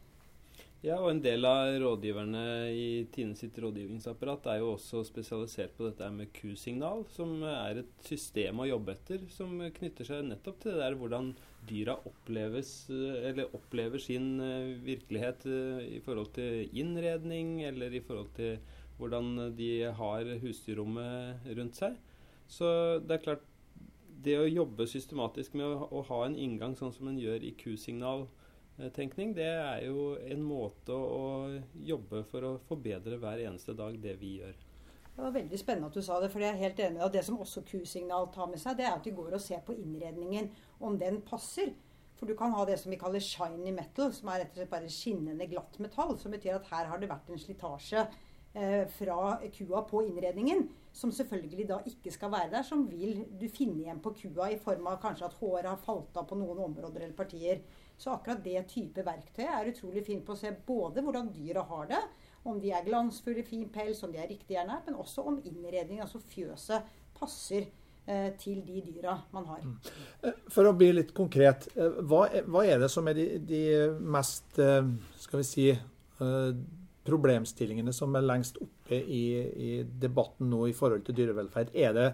Ja, 0.78 1.00
og 1.02 1.08
en 1.10 1.20
del 1.24 1.42
av 1.42 1.72
rådgiverne 1.82 2.40
i 2.70 2.90
Tine 3.10 3.34
sitt 3.34 3.56
rådgivningsapparat 3.58 4.44
er 4.52 4.60
jo 4.60 4.76
også 4.76 5.00
spesialisert 5.08 5.72
på 5.74 5.88
dette 5.88 6.06
med 6.14 6.30
Q-signal, 6.36 7.02
som 7.10 7.32
er 7.42 7.80
et 7.80 8.06
system 8.06 8.62
å 8.62 8.68
jobbe 8.68 8.94
etter 8.94 9.24
som 9.34 9.56
knytter 9.58 10.06
seg 10.06 10.28
nettopp 10.28 10.62
til 10.62 10.76
det 10.76 10.84
der 10.84 10.98
hvordan 11.00 11.32
dyra 11.66 11.98
oppleves, 12.06 12.70
eller 12.94 13.50
opplever 13.58 13.98
sin 13.98 14.38
eh, 14.38 14.70
virkelighet 14.86 15.48
eh, 15.50 15.82
i 15.98 16.00
forhold 16.06 16.30
til 16.38 16.70
innredning, 16.70 17.56
eller 17.66 17.98
i 17.98 18.04
forhold 18.06 18.30
til 18.38 18.62
hvordan 19.02 19.34
de 19.58 19.72
har 19.98 20.34
husdyrrommet 20.44 21.54
rundt 21.58 21.82
seg. 21.82 21.98
Så 22.46 22.70
det 23.02 23.18
er 23.18 23.26
klart, 23.26 23.46
det 24.22 24.38
å 24.38 24.46
jobbe 24.46 24.86
systematisk 24.86 25.58
med 25.58 25.90
å 25.90 26.06
ha 26.06 26.24
en 26.24 26.38
inngang 26.38 26.78
sånn 26.78 26.94
som 26.94 27.10
en 27.10 27.18
gjør 27.18 27.42
i 27.50 27.56
Q-signal, 27.58 28.28
tenkning, 28.94 29.34
det 29.34 29.48
er 29.48 29.84
jo 29.88 30.12
en 30.22 30.42
måte 30.46 30.94
å 30.94 31.58
jobbe 31.74 32.22
for 32.30 32.46
å 32.46 32.56
forbedre 32.68 33.18
hver 33.18 33.42
eneste 33.48 33.74
dag 33.78 33.98
det 34.02 34.14
vi 34.20 34.36
gjør. 34.38 34.56
Det 35.18 35.24
var 35.24 35.34
veldig 35.34 35.58
spennende 35.58 35.88
at 35.90 35.96
du 35.98 36.04
sa 36.06 36.20
det, 36.22 36.28
for 36.30 36.44
jeg 36.44 36.54
er 36.54 36.60
helt 36.62 36.80
enig. 36.84 37.00
Og 37.02 37.10
det 37.10 37.24
som 37.26 37.40
også 37.42 37.64
Q-signal 37.66 38.28
tar 38.30 38.46
med 38.46 38.60
seg, 38.62 38.76
det 38.78 38.84
er 38.86 38.92
at 38.94 39.02
de 39.02 39.10
går 39.16 39.34
og 39.34 39.42
ser 39.42 39.64
på 39.66 39.74
innredningen, 39.74 40.46
om 40.78 40.94
den 41.00 41.18
passer. 41.26 41.72
For 42.20 42.30
du 42.30 42.36
kan 42.38 42.54
ha 42.54 42.62
det 42.66 42.76
som 42.78 42.92
vi 42.94 42.98
kaller 43.00 43.22
shiny 43.22 43.72
metal, 43.74 44.12
som 44.14 44.30
er 44.30 44.44
rett 44.44 44.54
og 44.54 44.60
slett 44.60 44.70
bare 44.70 44.90
skinnende 44.94 45.48
glatt 45.50 45.74
metall. 45.82 46.14
Som 46.22 46.34
betyr 46.34 46.60
at 46.60 46.70
her 46.70 46.86
har 46.92 47.02
det 47.02 47.10
vært 47.10 47.34
en 47.34 47.42
slitasje 47.42 48.04
eh, 48.06 48.84
fra 48.94 49.18
kua 49.58 49.82
på 49.90 50.04
innredningen. 50.06 50.68
Som 50.94 51.10
selvfølgelig 51.14 51.66
da 51.66 51.80
ikke 51.90 52.14
skal 52.14 52.30
være 52.36 52.52
der, 52.54 52.66
som 52.70 52.86
vil 52.86 53.24
du 53.42 53.48
finne 53.50 53.82
igjen 53.82 53.98
på 54.02 54.14
kua 54.22 54.52
i 54.54 54.62
form 54.62 54.86
av 54.90 55.02
kanskje 55.02 55.26
at 55.26 55.38
håret 55.42 55.70
har 55.70 55.82
falt 55.82 56.14
av 56.18 56.30
på 56.30 56.38
noen 56.38 56.62
områder 56.70 57.08
eller 57.08 57.18
partier. 57.18 57.62
Så 57.98 58.12
akkurat 58.14 58.44
det 58.44 58.60
type 58.70 59.02
verktøy 59.02 59.44
er 59.44 59.72
utrolig 59.72 60.04
fint 60.06 60.22
på 60.26 60.36
å 60.36 60.38
se 60.38 60.52
både 60.66 61.02
hvordan 61.02 61.32
dyra 61.34 61.64
har 61.66 61.90
det, 61.90 62.02
om 62.46 62.60
de 62.62 62.70
er 62.72 62.86
glansfulle, 62.86 63.42
fin 63.46 63.66
pels, 63.72 64.04
om 64.06 64.12
de 64.14 64.20
er 64.22 64.30
riktig 64.30 64.56
ernært, 64.56 64.86
men 64.86 65.00
også 65.02 65.24
om 65.26 65.40
innredningen, 65.42 66.04
altså 66.04 66.20
fjøset, 66.22 66.86
passer 67.18 67.66
eh, 68.06 68.30
til 68.38 68.62
de 68.66 68.82
dyra 68.86 69.16
man 69.34 69.48
har. 69.50 69.64
Mm. 69.66 69.76
Eh, 70.22 70.42
for 70.54 70.70
å 70.70 70.74
bli 70.78 70.92
litt 70.94 71.10
konkret, 71.16 71.66
eh, 71.74 71.98
hva, 72.06 72.28
hva 72.46 72.64
er 72.64 72.84
det 72.84 72.90
som 72.92 73.10
er 73.10 73.18
de, 73.18 73.26
de 73.42 73.62
mest 73.98 74.62
skal 75.18 75.42
vi 75.42 75.48
si, 75.48 75.66
problemstillingene 77.08 77.92
som 77.94 78.14
er 78.18 78.26
lengst 78.26 78.58
oppe 78.62 78.98
i, 78.98 79.24
i, 79.38 79.74
debatten 80.02 80.50
nå 80.50 80.66
i 80.68 80.76
forhold 80.76 81.04
til 81.06 81.18
dyrevelferd? 81.18 81.74
Er 81.74 81.94
det 81.96 82.08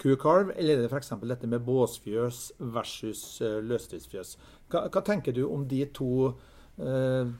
kukalv, 0.00 0.52
eller 0.56 0.76
er 0.76 0.84
det 0.84 0.90
f.eks. 0.92 1.14
dette 1.22 1.48
med 1.50 1.64
båsfjøs 1.66 2.40
versus 2.74 3.22
løsdriftsfjøs? 3.42 4.36
Hva, 4.70 4.86
hva, 4.90 5.02
tenker 5.06 5.34
du 5.36 5.44
om 5.48 5.64
de 5.68 5.84
to 5.94 6.10
eh, 6.82 7.32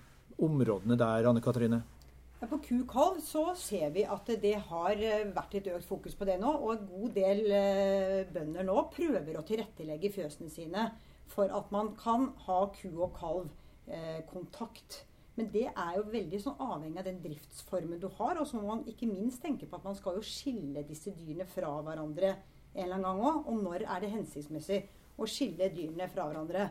områdene 0.43 0.99
der, 0.99 1.29
Anne 1.29 1.43
Katrine? 1.45 1.83
På 2.37 2.59
kukalv 2.61 3.23
så 3.25 3.47
ser 3.57 3.91
vi 3.95 4.05
at 4.05 4.29
det 4.43 4.55
har 4.69 4.93
eh, 5.01 5.25
vært 5.35 5.57
litt 5.57 5.71
økt 5.73 5.89
fokus 5.89 6.15
på 6.15 6.27
det 6.29 6.37
nå. 6.43 6.53
Og 6.53 6.75
en 6.75 6.89
god 6.91 7.15
del 7.17 7.43
eh, 7.49 8.23
bønder 8.33 8.67
nå 8.69 8.77
prøver 8.93 9.39
å 9.39 9.45
tilrettelegge 9.47 10.13
fjøsene 10.15 10.53
sine 10.53 10.91
for 11.33 11.51
at 11.51 11.73
man 11.75 11.95
kan 11.99 12.29
ha 12.47 12.59
ku 12.77 12.91
og 12.91 13.17
kalv 13.17 13.49
eh, 13.89 14.21
kontakt. 14.29 15.03
Men 15.37 15.51
det 15.53 15.67
er 15.69 15.97
jo 15.99 16.07
veldig 16.13 16.39
sånn 16.41 16.61
avhengig 16.65 17.01
av 17.01 17.09
den 17.09 17.23
driftsformen 17.25 18.01
du 18.01 18.09
har. 18.19 18.41
Og 18.41 18.49
så 18.49 18.61
må 18.61 18.71
man 18.71 18.85
ikke 18.89 19.09
minst 19.11 19.43
tenke 19.45 19.69
på 19.69 19.79
at 19.79 19.87
man 19.87 19.99
skal 19.99 20.17
jo 20.17 20.25
skille 20.25 20.85
disse 20.89 21.13
dyrene 21.17 21.49
fra 21.51 21.75
hverandre 21.85 22.33
en 22.77 22.85
eller 22.85 22.97
annen 22.97 23.07
gang 23.07 23.25
òg. 23.29 23.43
Og 23.53 23.63
når 23.65 23.85
er 23.85 24.05
det 24.05 24.13
hensiktsmessig 24.15 24.83
å 25.17 25.29
skille 25.29 25.69
dyrene 25.77 26.09
fra 26.13 26.29
hverandre? 26.31 26.71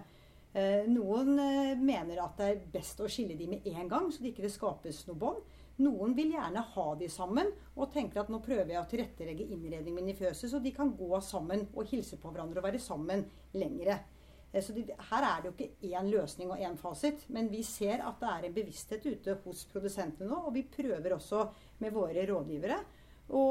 Eh, 0.56 0.86
noen 0.88 1.36
eh, 1.41 1.75
mener 1.75 2.21
at 2.23 2.39
det 2.39 2.47
er 2.47 2.65
best 2.71 3.01
å 3.04 3.10
skille 3.12 3.36
de 3.36 3.49
med 3.51 3.65
en 3.73 3.89
gang, 3.91 4.10
så 4.10 4.23
det 4.23 4.32
ikke 4.32 4.51
skapes 4.54 5.04
noe 5.10 5.19
bånd. 5.19 5.41
Noen 5.84 6.13
vil 6.15 6.32
gjerne 6.32 6.62
ha 6.71 6.86
de 6.95 7.10
sammen 7.12 7.49
og 7.75 7.89
tenker 7.91 8.21
at 8.21 8.30
nå 8.32 8.39
prøver 8.43 8.71
jeg 8.71 8.80
å 8.80 8.88
tilrettelegge 8.88 9.49
innredningen 9.51 9.97
min 9.99 10.13
i 10.13 10.15
fjøset, 10.15 10.47
så 10.47 10.62
de 10.63 10.71
kan 10.71 10.93
gå 10.95 11.19
sammen 11.19 11.65
og 11.75 11.89
hilse 11.91 12.15
på 12.21 12.32
hverandre 12.32 12.62
og 12.62 12.69
være 12.69 12.80
sammen 12.80 13.25
lengre. 13.60 13.97
Eh, 14.55 14.63
så 14.63 14.75
de, 14.75 14.85
her 15.11 15.27
er 15.27 15.43
det 15.43 15.51
jo 15.51 15.55
ikke 15.57 15.91
én 15.91 16.09
løsning 16.13 16.53
og 16.53 16.63
én 16.63 16.79
fasit, 16.79 17.27
men 17.35 17.51
vi 17.51 17.61
ser 17.67 18.05
at 18.07 18.23
det 18.23 18.31
er 18.31 18.47
en 18.47 18.55
bevissthet 18.55 19.05
ute 19.11 19.37
hos 19.43 19.65
produsentene 19.73 20.31
nå. 20.31 20.45
Og 20.47 20.55
vi 20.55 20.63
prøver 20.77 21.17
også 21.17 21.43
med 21.83 21.93
våre 21.95 22.23
rådgivere 22.31 22.79
å 23.35 23.43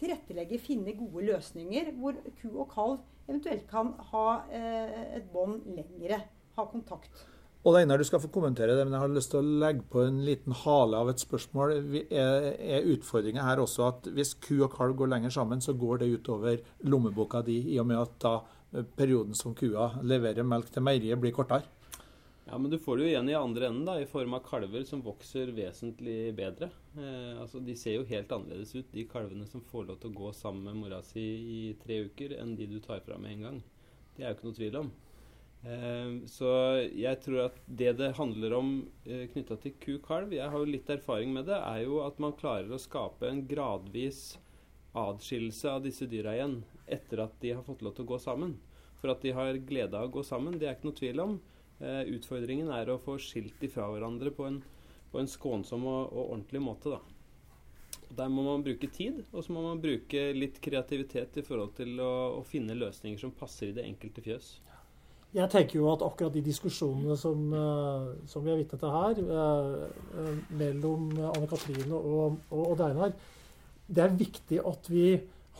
tilrettelegge, 0.00 0.60
finne 0.62 0.96
gode 0.98 1.26
løsninger 1.28 1.92
hvor 1.98 2.16
ku 2.40 2.48
og 2.52 2.70
kalv 2.72 3.00
eventuelt 3.30 3.66
kan 3.70 3.92
ha 4.10 4.28
eh, 4.50 5.18
et 5.20 5.28
bånd 5.32 5.68
lengre, 5.76 6.22
ha 6.56 6.66
kontakt. 6.70 7.26
Og 7.60 7.76
Einar, 7.76 8.00
du 8.00 8.06
skal 8.08 8.22
få 8.22 8.30
kommentere 8.32 8.72
det, 8.72 8.86
men 8.86 8.94
jeg 8.96 9.02
har 9.02 9.10
lyst 9.12 9.34
til 9.34 9.42
å 9.42 9.58
legge 9.60 9.84
på 9.92 10.00
en 10.06 10.22
liten 10.24 10.54
hale 10.62 10.96
av 10.96 11.10
et 11.12 11.20
spørsmål. 11.20 11.74
Er, 12.08 12.46
er 12.56 12.88
utfordringa 12.88 13.44
her 13.44 13.60
også 13.60 13.84
at 13.84 14.08
hvis 14.16 14.32
ku 14.40 14.62
og 14.64 14.72
kalv 14.72 14.96
går 14.96 15.12
lenger 15.12 15.34
sammen, 15.34 15.60
så 15.60 15.76
går 15.76 16.00
det 16.00 16.08
utover 16.14 16.62
lommeboka 16.88 17.44
di, 17.44 17.58
i 17.74 17.76
og 17.82 17.90
med 17.90 18.00
at 18.00 18.16
da 18.24 18.32
eh, 18.40 18.59
perioden 18.96 19.34
som 19.34 19.54
kua 19.54 19.90
leverer 20.02 20.46
melk 20.46 20.70
til 20.70 20.84
meieriet, 20.86 21.18
blir 21.20 21.34
kortere? 21.34 21.66
Ja, 22.50 22.58
men 22.58 22.70
du 22.70 22.78
får 22.82 22.96
det 22.98 23.04
jo 23.04 23.10
igjen 23.12 23.28
i 23.30 23.36
andre 23.38 23.68
enden, 23.68 23.84
da, 23.86 23.94
i 24.00 24.08
form 24.10 24.34
av 24.34 24.40
kalver 24.42 24.82
som 24.86 25.02
vokser 25.04 25.52
vesentlig 25.54 26.32
bedre. 26.34 26.70
Eh, 26.98 27.36
altså, 27.38 27.60
De 27.62 27.76
ser 27.78 28.00
jo 28.00 28.08
helt 28.08 28.32
annerledes 28.34 28.72
ut, 28.74 28.88
de 28.90 29.04
kalvene 29.10 29.46
som 29.46 29.62
får 29.70 29.86
lov 29.86 30.00
til 30.02 30.10
å 30.10 30.18
gå 30.18 30.32
sammen 30.34 30.66
med 30.66 30.80
mora 30.80 30.98
si 31.06 31.22
i 31.22 31.60
tre 31.84 32.00
uker, 32.08 32.34
enn 32.40 32.56
de 32.58 32.66
du 32.66 32.80
tar 32.82 33.04
fra 33.06 33.20
med 33.22 33.36
en 33.36 33.46
gang. 33.46 33.62
Det 34.16 34.24
er 34.24 34.32
jo 34.32 34.38
ikke 34.38 34.48
noe 34.48 34.58
tvil 34.58 34.80
om. 34.80 34.90
Eh, 35.60 36.10
så 36.32 36.50
jeg 36.88 37.22
tror 37.22 37.44
at 37.44 37.62
det 37.68 37.94
det 38.00 38.12
handler 38.18 38.58
om 38.58 38.74
eh, 39.04 39.28
knytta 39.30 39.60
til 39.62 39.76
ku-kalv, 39.86 40.34
jeg 40.34 40.50
har 40.50 40.58
jo 40.58 40.74
litt 40.74 40.90
erfaring 40.90 41.30
med 41.36 41.46
det, 41.52 41.60
er 41.60 41.84
jo 41.84 42.02
at 42.02 42.18
man 42.18 42.34
klarer 42.34 42.74
å 42.74 42.82
skape 42.82 43.30
en 43.30 43.44
gradvis 43.46 44.40
adskillelse 44.98 45.70
av 45.70 45.84
disse 45.86 46.10
dyra 46.10 46.34
igjen 46.34 46.62
etter 46.92 47.24
at 47.26 47.38
de 47.42 47.54
har 47.56 47.64
fått 47.66 47.82
lov 47.86 47.96
til 47.96 48.06
å 48.06 48.12
gå 48.12 48.18
sammen. 48.22 48.56
For 49.00 49.12
at 49.12 49.22
de 49.24 49.32
har 49.36 49.56
glede 49.66 49.96
av 49.96 50.08
å 50.08 50.14
gå 50.18 50.24
sammen, 50.26 50.58
det 50.60 50.68
er 50.68 50.76
ikke 50.76 50.90
noe 50.90 50.98
tvil 50.98 51.22
om. 51.24 51.38
Eh, 51.80 52.02
utfordringen 52.12 52.68
er 52.76 52.90
å 52.92 53.00
få 53.00 53.16
skilt 53.22 53.56
de 53.62 53.70
fra 53.72 53.86
hverandre 53.88 54.32
på 54.36 54.44
en, 54.48 54.58
på 55.12 55.20
en 55.20 55.30
skånsom 55.30 55.86
og, 55.88 56.02
og, 56.10 56.24
ordentlig 56.26 56.60
måte. 56.64 56.92
Da. 56.92 58.00
Der 58.20 58.32
må 58.32 58.44
man 58.44 58.64
bruke 58.66 58.90
tid, 58.92 59.22
og 59.32 59.46
så 59.46 59.54
må 59.56 59.64
man 59.64 59.80
bruke 59.80 60.26
litt 60.36 60.60
kreativitet 60.60 61.40
i 61.40 61.46
forhold 61.46 61.72
til 61.78 61.96
å, 62.04 62.12
å 62.40 62.42
finne 62.44 62.76
løsninger 62.76 63.22
som 63.22 63.32
passer 63.32 63.70
i 63.70 63.76
det 63.78 63.86
enkelte 63.88 64.24
fjøs. 64.26 64.58
Jeg 65.30 65.46
tenker 65.52 65.78
jo 65.78 65.86
at 65.92 66.02
akkurat 66.02 66.34
de 66.34 66.42
diskusjonene 66.42 67.14
som, 67.16 67.42
uh, 67.54 68.08
som 68.28 68.42
vi 68.42 68.50
er 68.50 68.58
vitne 68.58 68.80
til 68.82 68.90
her, 68.90 69.20
uh, 69.30 70.40
mellom 70.58 71.12
Anne 71.30 71.46
Katrine 71.46 71.94
og, 71.94 72.40
og, 72.50 72.64
og 72.64 72.74
Deinar, 72.80 73.14
det 73.86 74.02
er 74.02 74.18
viktig 74.18 74.58
at 74.66 74.90
vi 74.90 75.04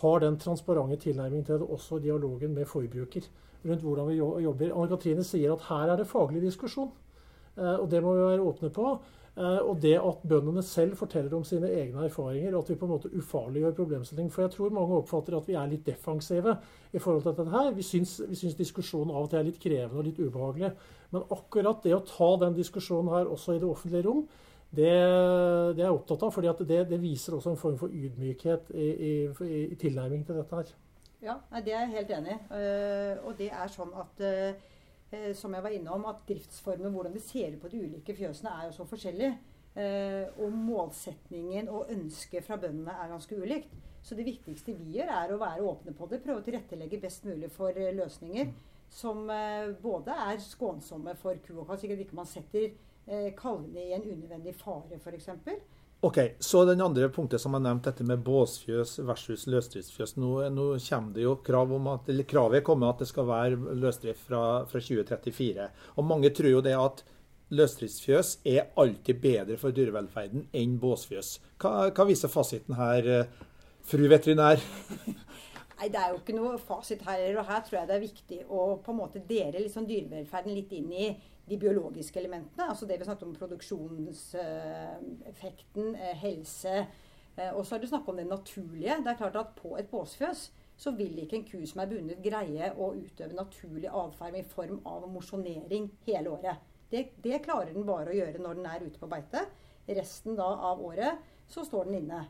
har 0.00 0.24
den 0.24 0.38
transparente 0.40 0.98
tilnærmingen 1.04 1.46
til 1.46 1.60
det 1.60 1.68
også 1.68 2.00
dialogen 2.02 2.54
med 2.54 2.68
forbruker 2.68 3.28
rundt 3.64 3.84
hvordan 3.84 4.08
vi 4.08 4.18
jobber. 4.18 4.72
Anne 4.72 4.88
Katrine 4.88 5.24
sier 5.24 5.52
at 5.52 5.64
her 5.68 5.92
er 5.92 6.00
det 6.00 6.08
faglig 6.08 6.42
diskusjon, 6.42 6.90
eh, 7.56 7.76
og 7.76 7.90
det 7.90 8.02
må 8.02 8.14
vi 8.16 8.28
være 8.28 8.46
åpne 8.52 8.70
på. 8.72 8.94
Eh, 9.38 9.60
og 9.62 9.78
det 9.80 9.94
at 9.94 10.24
bøndene 10.28 10.62
selv 10.66 10.96
forteller 10.98 11.32
om 11.36 11.44
sine 11.46 11.68
egne 11.70 12.04
erfaringer, 12.08 12.54
og 12.54 12.64
at 12.64 12.70
vi 12.72 12.78
på 12.80 12.86
en 12.88 12.92
måte 12.96 13.10
ufarliggjør 13.14 13.76
problemstillingen. 13.78 14.32
For 14.34 14.42
jeg 14.42 14.54
tror 14.56 14.74
mange 14.74 14.96
oppfatter 14.98 15.36
at 15.38 15.48
vi 15.48 15.54
er 15.54 15.70
litt 15.70 15.86
defensive 15.86 16.56
i 16.92 16.98
forhold 16.98 17.22
til 17.22 17.36
dette 17.36 17.54
her. 17.54 17.70
Vi 17.76 17.86
syns, 17.86 18.16
vi 18.28 18.36
syns 18.40 18.58
diskusjonen 18.58 19.14
av 19.14 19.28
og 19.28 19.30
til 19.30 19.40
er 19.40 19.46
litt 19.46 19.62
krevende 19.62 20.02
og 20.02 20.08
litt 20.08 20.18
ubehagelig. 20.18 20.72
Men 21.14 21.26
akkurat 21.30 21.82
det 21.86 21.94
å 21.94 22.04
ta 22.06 22.30
den 22.42 22.58
diskusjonen 22.58 23.12
her 23.14 23.30
også 23.30 23.54
i 23.54 23.62
det 23.62 23.70
offentlige 23.70 24.08
rom, 24.08 24.24
det, 24.70 24.90
det 25.74 25.83
er 25.83 25.88
jeg 25.88 25.96
opptatt 25.96 26.22
av. 26.22 26.30
fordi 26.35 26.52
det, 26.62 26.85
det, 26.92 27.00
viser 27.02 27.35
også 27.35 27.50
en 27.50 27.59
form 27.59 27.78
for 27.78 27.90
ydmykhet 27.90 28.70
i, 28.70 28.87
i, 29.11 29.14
i 29.72 29.78
tilnærming 29.80 30.22
til 30.26 30.38
dette 30.38 30.61
her. 30.61 30.72
Ja, 31.20 31.35
det 31.59 31.74
er 31.74 31.83
jeg 31.85 31.94
helt 31.96 32.12
enig 32.16 32.37
i. 32.37 32.40
Uh, 32.54 33.26
og 33.28 33.35
det 33.38 33.50
er 33.52 33.72
sånn 33.72 33.90
at 33.98 34.22
uh, 34.24 35.33
som 35.37 35.52
jeg 35.56 35.64
var 35.64 35.74
innom, 35.74 36.06
at 36.06 36.22
driftsformen, 36.28 36.94
hvordan 36.94 37.16
det 37.16 37.24
ser 37.26 37.56
ut 37.56 37.64
på 37.64 37.70
de 37.72 37.83
ulike 37.83 38.14
fjøsene, 38.16 38.52
er 38.54 38.68
jo 38.68 38.76
så 38.78 38.87
forskjellig. 38.88 39.30
Uh, 39.74 40.30
og 40.42 40.54
målsetningen 40.54 41.68
og 41.70 41.90
ønsket 41.92 42.46
fra 42.46 42.59
bøndene 42.62 42.94
er 42.94 43.11
ganske 43.11 43.37
ulikt. 43.42 43.74
Så 44.06 44.16
det 44.16 44.24
viktigste 44.24 44.72
vi 44.78 44.94
gjør, 44.96 45.11
er 45.12 45.35
å 45.35 45.40
være 45.42 45.66
åpne 45.66 45.92
på 45.98 46.06
det. 46.09 46.22
Prøve 46.22 46.40
å 46.40 46.46
tilrettelegge 46.46 47.02
best 47.02 47.26
mulig 47.28 47.50
for 47.52 47.74
løsninger 47.74 48.54
som 48.90 49.28
både 49.83 50.14
er 50.24 50.40
skånsomme 50.42 51.12
for 51.20 51.38
ku 51.44 51.52
og 51.61 51.68
kalv, 51.68 51.78
slik 51.78 51.92
at 51.94 52.00
ikke 52.02 52.16
man 52.18 52.26
setter 52.26 52.72
kalvene 53.38 53.82
i 53.84 53.92
en 53.96 54.06
unødvendig 54.06 54.54
fare, 54.58 54.98
f.eks. 54.98 55.30
Ok, 56.00 56.18
Så 56.38 56.64
den 56.64 56.80
andre 56.80 57.10
punktet 57.12 57.42
som 57.42 57.52
jeg 57.52 57.64
nevnte, 57.66 57.90
dette 57.90 58.06
med 58.08 58.22
båsfjøs 58.24 58.94
versus 59.04 59.42
løsdriftsfjøs. 59.52 60.14
Nå, 60.16 60.30
nå, 60.48 60.66
kommer 60.86 61.12
det 61.12 61.26
jo 61.26 61.34
krav 61.44 61.74
om 61.76 61.90
at, 61.92 62.08
eller 62.08 62.24
kravet 62.24 62.64
kommer 62.64 62.94
at 62.94 63.02
det 63.02 63.10
skal 63.10 63.28
være 63.28 63.76
løsdrift 63.76 64.24
fra, 64.30 64.44
fra 64.70 64.80
2034. 64.80 65.68
Og 66.00 66.08
Mange 66.08 66.32
tror 66.32 66.54
jo 66.54 66.62
det 66.64 66.72
at 66.78 67.04
løsdriftsfjøs 67.52 68.32
er 68.48 68.70
alltid 68.80 69.20
bedre 69.20 69.60
for 69.60 69.76
dyrevelferden 69.76 70.48
enn 70.56 70.78
båsfjøs. 70.80 71.34
Hva, 71.60 71.90
hva 71.92 72.08
viser 72.08 72.32
fasiten 72.32 72.80
her, 72.80 73.10
fru 73.84 74.08
veterinær? 74.08 74.64
Nei, 75.80 75.88
Det 75.88 75.96
er 75.96 76.12
jo 76.12 76.20
ikke 76.20 76.36
noe 76.36 76.60
fasit 76.60 77.00
her. 77.06 77.38
og 77.38 77.46
Her 77.48 77.60
tror 77.64 77.78
jeg 77.78 77.88
det 77.88 77.94
er 77.96 78.00
viktig 78.00 78.44
å 78.52 78.76
på 78.84 78.90
en 78.92 79.00
måte 79.00 79.20
dele 79.24 79.64
liksom 79.64 79.86
dyrevelferden 79.88 80.54
litt 80.54 80.72
inn 80.76 80.92
i 80.92 81.16
de 81.48 81.56
biologiske 81.58 82.20
elementene. 82.20 82.68
Altså 82.68 82.86
det 82.86 82.98
vi 83.00 83.04
snakket 83.08 83.26
om 83.26 83.38
produksjonseffekten, 83.38 85.96
eh, 85.96 86.16
helse. 86.20 86.86
Eh, 87.36 87.54
og 87.54 87.64
så 87.64 87.74
har 87.74 87.80
du 87.80 87.88
snakket 87.88 88.08
om 88.08 88.16
det 88.16 88.26
naturlige. 88.26 88.96
Det 89.04 89.10
er 89.10 89.16
klart 89.16 89.36
at 89.36 89.46
på 89.56 89.78
et 89.78 89.90
båsfjøs 89.90 90.52
så 90.76 90.90
vil 90.96 91.18
ikke 91.18 91.36
en 91.36 91.44
ku 91.44 91.66
som 91.66 91.80
er 91.80 91.86
bundet, 91.86 92.22
greie 92.24 92.72
å 92.76 92.94
utøve 92.96 93.34
naturlig 93.36 93.88
atferd 93.88 94.36
i 94.36 94.42
form 94.42 94.80
av 94.88 95.08
mosjonering 95.12 95.90
hele 96.06 96.30
året. 96.30 96.56
Det, 96.90 97.08
det, 97.22 97.42
klarer 97.44 97.72
den 97.72 97.86
bare 97.86 98.10
å 98.10 98.16
gjøre 98.16 98.38
når 98.38 98.54
den 98.54 98.66
er 98.66 98.84
ute 98.84 98.98
på 98.98 99.08
beite. 99.08 99.46
Resten 99.88 100.36
da 100.36 100.56
av 100.70 100.84
året 100.84 101.12
så 101.48 101.64
står 101.64 101.84
den 101.84 101.94
inne. 102.04 102.26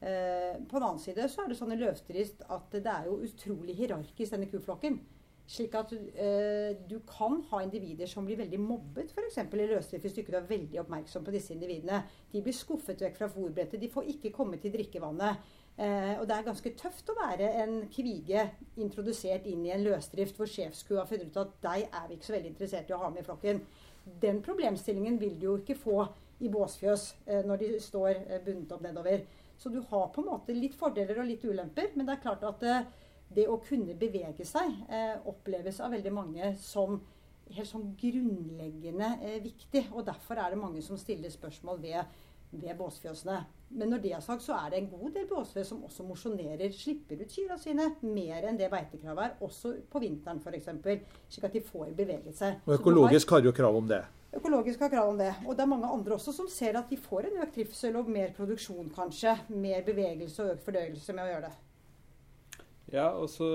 Eh, 0.00 0.56
på 0.68 0.76
den 0.76 0.84
annen 0.84 1.00
side 1.00 1.28
så 1.32 1.42
er 1.42 1.48
det 1.48 1.56
sånn 1.56 1.72
i 1.72 1.78
at 1.80 2.74
det 2.74 2.92
er 2.92 3.06
jo 3.08 3.20
utrolig 3.24 3.76
hierarkisk, 3.78 4.34
denne 4.34 4.50
kuflokken. 4.50 5.00
Slik 5.46 5.76
at 5.78 5.92
eh, 5.94 6.74
du 6.90 6.96
kan 7.06 7.38
ha 7.52 7.60
individer 7.62 8.08
som 8.10 8.26
blir 8.26 8.40
veldig 8.40 8.58
mobbet, 8.58 9.12
f.eks. 9.14 9.38
i 9.38 9.68
løsdrift, 9.70 10.02
hvis 10.02 10.16
du 10.16 10.20
ikke 10.24 10.34
er 10.40 10.48
veldig 10.48 10.80
oppmerksom 10.82 11.22
på 11.24 11.34
disse 11.34 11.54
individene. 11.54 12.00
De 12.32 12.42
blir 12.42 12.56
skuffet 12.56 13.04
vekk 13.06 13.20
fra 13.20 13.28
fòrbrettet. 13.30 13.78
De 13.80 13.90
får 13.92 14.10
ikke 14.16 14.34
komme 14.34 14.58
til 14.58 14.74
drikkevannet. 14.74 15.46
Eh, 15.78 16.16
og 16.18 16.26
det 16.26 16.34
er 16.34 16.48
ganske 16.48 16.72
tøft 16.80 17.12
å 17.12 17.18
være 17.18 17.52
en 17.62 17.78
kvige 17.92 18.42
introdusert 18.82 19.46
inn 19.46 19.62
i 19.68 19.74
en 19.74 19.84
løsdrift 19.86 20.38
hvor 20.40 20.50
sjefskua 20.50 21.02
har 21.02 21.10
funnet 21.10 21.30
ut 21.30 21.42
at 21.44 21.56
deg 21.62 21.84
er 21.86 22.06
vi 22.08 22.16
ikke 22.16 22.30
så 22.30 22.36
veldig 22.38 22.52
interessert 22.54 22.90
i 22.90 22.96
å 22.96 23.00
ha 23.04 23.10
med 23.12 23.22
i 23.22 23.26
flokken. 23.28 23.60
Den 24.22 24.40
problemstillingen 24.42 25.20
vil 25.20 25.36
du 25.38 25.50
jo 25.50 25.58
ikke 25.60 25.78
få 25.78 26.00
i 26.42 26.50
båsfjøs 26.50 27.10
eh, 27.28 27.42
når 27.46 27.62
de 27.62 27.74
står 27.86 28.24
bundet 28.48 28.74
opp 28.74 28.82
nedover. 28.88 29.22
Så 29.56 29.72
du 29.72 29.80
har 29.90 30.08
på 30.12 30.22
en 30.22 30.30
måte 30.30 30.54
litt 30.56 30.76
fordeler 30.76 31.20
og 31.22 31.28
litt 31.28 31.44
ulemper, 31.44 31.92
men 31.94 32.06
det 32.06 32.16
er 32.16 32.24
klart 32.24 32.44
at 32.46 32.64
det 33.34 33.48
å 33.50 33.58
kunne 33.64 33.96
bevege 33.98 34.46
seg 34.46 34.72
eh, 34.92 35.16
oppleves 35.26 35.80
av 35.82 35.94
veldig 35.96 36.12
mange 36.14 36.52
som 36.60 37.00
helt 37.54 37.68
sånn 37.68 37.90
grunnleggende 37.98 39.10
eh, 39.22 39.40
viktig. 39.42 39.88
Og 39.94 40.06
derfor 40.06 40.40
er 40.40 40.52
det 40.52 40.60
mange 40.60 40.82
som 40.84 40.98
stiller 41.00 41.32
spørsmål 41.32 41.80
ved, 41.82 42.16
ved 42.52 42.74
båsfjøsene. 42.78 43.38
Men 43.76 43.90
når 43.90 44.02
det 44.04 44.12
er 44.14 44.22
sagt, 44.22 44.44
så 44.44 44.54
er 44.60 44.70
det 44.70 44.80
en 44.80 44.90
god 44.92 45.16
del 45.16 45.26
båsfjøs 45.30 45.72
som 45.72 45.82
også 45.86 46.06
mosjonerer, 46.06 46.70
slipper 46.74 47.22
ut 47.22 47.32
kyrne 47.32 47.58
sine 47.58 47.88
mer 48.06 48.46
enn 48.46 48.58
det 48.60 48.70
beitekravet 48.70 49.24
er, 49.24 49.34
også 49.42 49.74
på 49.90 50.02
vinteren 50.04 50.38
f.eks. 50.38 50.70
Slik 51.32 51.48
at 51.48 51.56
de 51.56 51.64
får 51.66 51.90
beveget 51.98 52.38
seg. 52.38 52.62
Og 52.66 52.78
økologisk 52.78 53.34
har, 53.34 53.42
har 53.42 53.50
jo 53.50 53.56
krav 53.56 53.80
om 53.82 53.90
det? 53.90 54.04
Økologisk 54.36 54.82
har 54.84 54.92
krav 54.92 55.10
om 55.12 55.20
det. 55.20 55.32
Og 55.46 55.56
det 55.56 55.64
er 55.64 55.70
mange 55.70 55.88
andre 55.88 56.16
også 56.16 56.34
som 56.36 56.48
ser 56.52 56.76
at 56.76 56.90
de 56.92 56.98
får 57.00 57.28
en 57.28 57.38
økt 57.44 57.54
trivsel 57.56 57.96
og 57.96 58.10
mer 58.12 58.34
produksjon, 58.36 58.90
kanskje. 58.94 59.32
Mer 59.54 59.86
bevegelse 59.86 60.44
og 60.44 60.56
økt 60.56 60.66
fordøyelse 60.66 61.16
med 61.16 61.24
å 61.24 61.30
gjøre 61.32 61.48
det. 61.48 61.54
Ja, 62.94 63.08
og 63.18 63.26
så 63.32 63.48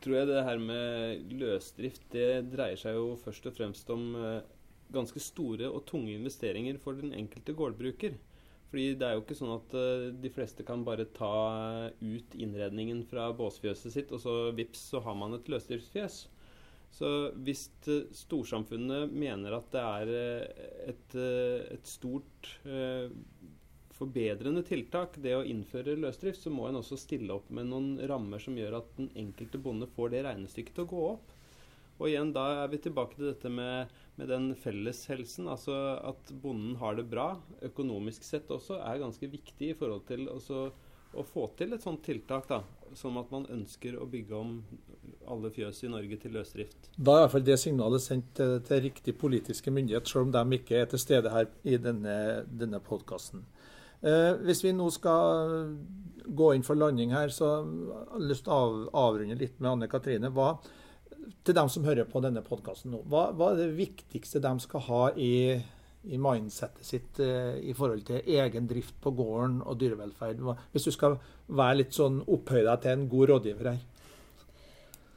tror 0.00 0.16
jeg 0.16 0.28
det 0.30 0.44
her 0.46 0.60
med 0.62 1.32
løsdrift 1.36 2.06
det 2.14 2.28
dreier 2.54 2.78
seg 2.80 2.96
jo 2.96 3.16
først 3.20 3.48
og 3.50 3.56
fremst 3.58 3.90
om 3.92 4.14
eh, 4.16 4.38
ganske 4.92 5.20
store 5.20 5.68
og 5.68 5.84
tunge 5.88 6.14
investeringer 6.14 6.78
for 6.80 6.96
den 6.96 7.12
enkelte 7.16 7.52
gårdbruker. 7.56 8.16
Fordi 8.72 8.86
det 8.96 9.04
er 9.04 9.18
jo 9.18 9.20
ikke 9.20 9.36
sånn 9.36 9.52
at 9.52 9.74
uh, 9.76 10.06
de 10.16 10.30
fleste 10.32 10.64
kan 10.64 10.80
bare 10.86 11.04
ta 11.12 11.90
ut 12.00 12.36
innredningen 12.40 13.02
fra 13.04 13.26
båsfjøset 13.36 13.92
sitt, 13.92 14.14
og 14.16 14.22
så 14.22 14.36
vips, 14.56 14.86
så 14.94 15.02
har 15.04 15.18
man 15.18 15.36
et 15.36 15.50
løsdriftsfjøs. 15.52 16.22
Så 16.92 17.08
hvis 17.44 17.66
uh, 17.88 18.04
storsamfunnet 18.14 19.12
mener 19.12 19.56
at 19.56 19.68
det 19.72 19.82
er 19.82 20.12
uh, 20.12 20.62
et, 20.92 21.16
et, 21.16 21.88
stort 21.88 22.52
forbedrende 23.92 24.64
tiltak, 24.66 25.16
det 25.22 25.34
å 25.36 25.44
innføre 25.46 25.94
løsdrift, 26.00 26.42
så 26.42 26.50
må 26.52 26.66
en 26.68 26.80
også 26.80 26.98
stille 26.98 27.32
opp 27.34 27.50
med 27.54 27.68
noen 27.70 27.94
rammer 28.10 28.42
som 28.42 28.56
gjør 28.58 28.80
at 28.80 28.90
den 28.98 29.12
enkelte 29.20 29.60
bonde 29.62 29.86
får 29.94 30.14
det 30.14 30.24
regnestykket 30.26 30.76
til 30.76 30.86
å 30.86 30.92
gå 30.92 31.02
opp. 31.12 31.32
Og 32.02 32.08
igjen, 32.08 32.32
da 32.34 32.44
er 32.64 32.70
vi 32.72 32.80
tilbake 32.82 33.14
til 33.14 33.28
dette 33.28 33.50
med, 33.52 33.90
med 34.18 34.30
den 34.32 34.48
felleshelsen. 34.58 35.46
Altså 35.52 35.76
at 36.02 36.32
bonden 36.42 36.74
har 36.80 36.96
det 36.98 37.06
bra 37.10 37.36
økonomisk 37.62 38.26
sett 38.26 38.50
også, 38.50 38.80
er 38.82 39.02
ganske 39.02 39.28
viktig 39.30 39.70
i 39.70 39.76
forhold 39.78 40.02
til 40.08 40.26
også, 40.32 40.64
å 41.14 41.24
få 41.26 41.48
til 41.58 41.74
et 41.74 41.82
sånt 41.84 42.02
tiltak. 42.04 42.48
da, 42.48 42.62
Som 42.94 43.16
at 43.16 43.30
man 43.32 43.46
ønsker 43.48 43.96
å 43.96 44.06
bygge 44.06 44.36
om 44.36 44.62
alle 45.28 45.50
fjøs 45.50 45.84
i 45.84 45.88
Norge 45.88 46.18
til 46.20 46.34
løsdrift. 46.36 46.90
Da 46.96 47.14
er 47.14 47.24
iallfall 47.24 47.44
det 47.46 47.58
signalet 47.60 48.02
sendt 48.02 48.34
til, 48.36 48.58
til 48.66 48.82
riktig 48.88 49.16
politiske 49.18 49.70
myndighet, 49.70 50.08
selv 50.08 50.28
om 50.28 50.32
de 50.34 50.58
ikke 50.58 50.82
er 50.82 50.90
til 50.90 51.00
stede 51.00 51.32
her 51.32 51.48
i 51.64 51.78
denne, 51.80 52.44
denne 52.48 52.80
podkasten. 52.84 53.46
Eh, 54.02 54.32
hvis 54.42 54.64
vi 54.64 54.74
nå 54.74 54.88
skal 54.90 55.74
gå 56.26 56.52
inn 56.54 56.64
for 56.66 56.78
landing 56.78 57.14
her, 57.14 57.30
så 57.30 57.52
har 57.62 58.16
jeg 58.18 58.30
lyst 58.32 58.46
til 58.48 58.54
å 58.54 58.88
avrunde 59.04 59.38
litt 59.38 59.60
med 59.60 59.76
Anne 59.76 59.90
Katrine. 59.90 60.32
Hva, 60.34 60.56
til 61.46 61.56
dem 61.56 61.70
som 61.70 61.86
hører 61.86 62.08
på 62.10 62.22
denne 62.24 62.42
podkasten 62.44 62.94
nå, 62.94 63.02
hva, 63.10 63.28
hva, 63.36 63.52
er 63.52 63.62
det 63.62 63.78
viktigste 63.78 64.42
de 64.42 64.52
skal 64.64 64.84
ha 64.88 65.02
i, 65.14 65.32
i 66.04 66.18
mindsettet 66.18 66.86
sitt 66.86 67.20
eh, 67.22 67.58
i 67.62 67.74
forhold 67.76 68.02
til 68.08 68.28
egen 68.34 68.66
drift 68.70 68.98
på 69.02 69.12
gården 69.16 69.60
og 69.62 69.78
dyrevelferd? 69.80 70.42
Hvis 70.72 70.88
du 70.88 70.92
skal 70.94 71.18
være 71.46 71.82
litt 71.82 71.96
sånn 71.96 72.22
opphøye 72.26 72.64
deg 72.66 72.82
til 72.82 72.94
en 72.96 73.08
god 73.12 73.32
rådgiver 73.32 73.70
her? 73.70 73.82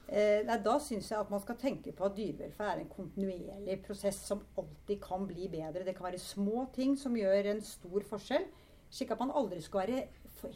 Eh, 0.05 0.51
da 0.61 0.75
syns 0.79 1.09
jeg 1.09 1.17
at 1.17 1.31
man 1.33 1.41
skal 1.41 1.57
tenke 1.61 1.95
på 1.95 2.05
at 2.05 2.17
dyrevelferd 2.17 2.75
er 2.75 2.83
en 2.83 2.91
kontinuerlig 2.91 3.79
prosess 3.87 4.19
som 4.27 4.43
alltid 4.57 5.01
kan 5.01 5.25
bli 5.25 5.49
bedre. 5.49 5.85
Det 5.87 5.95
kan 5.97 6.11
være 6.11 6.21
små 6.21 6.67
ting 6.75 6.93
som 6.99 7.17
gjør 7.17 7.51
en 7.55 7.65
stor 7.65 8.05
forskjell, 8.11 8.45
slik 8.93 9.11
at 9.15 9.23
man 9.23 9.33
aldri 9.33 9.63
skal 9.65 9.85
være 9.85 10.05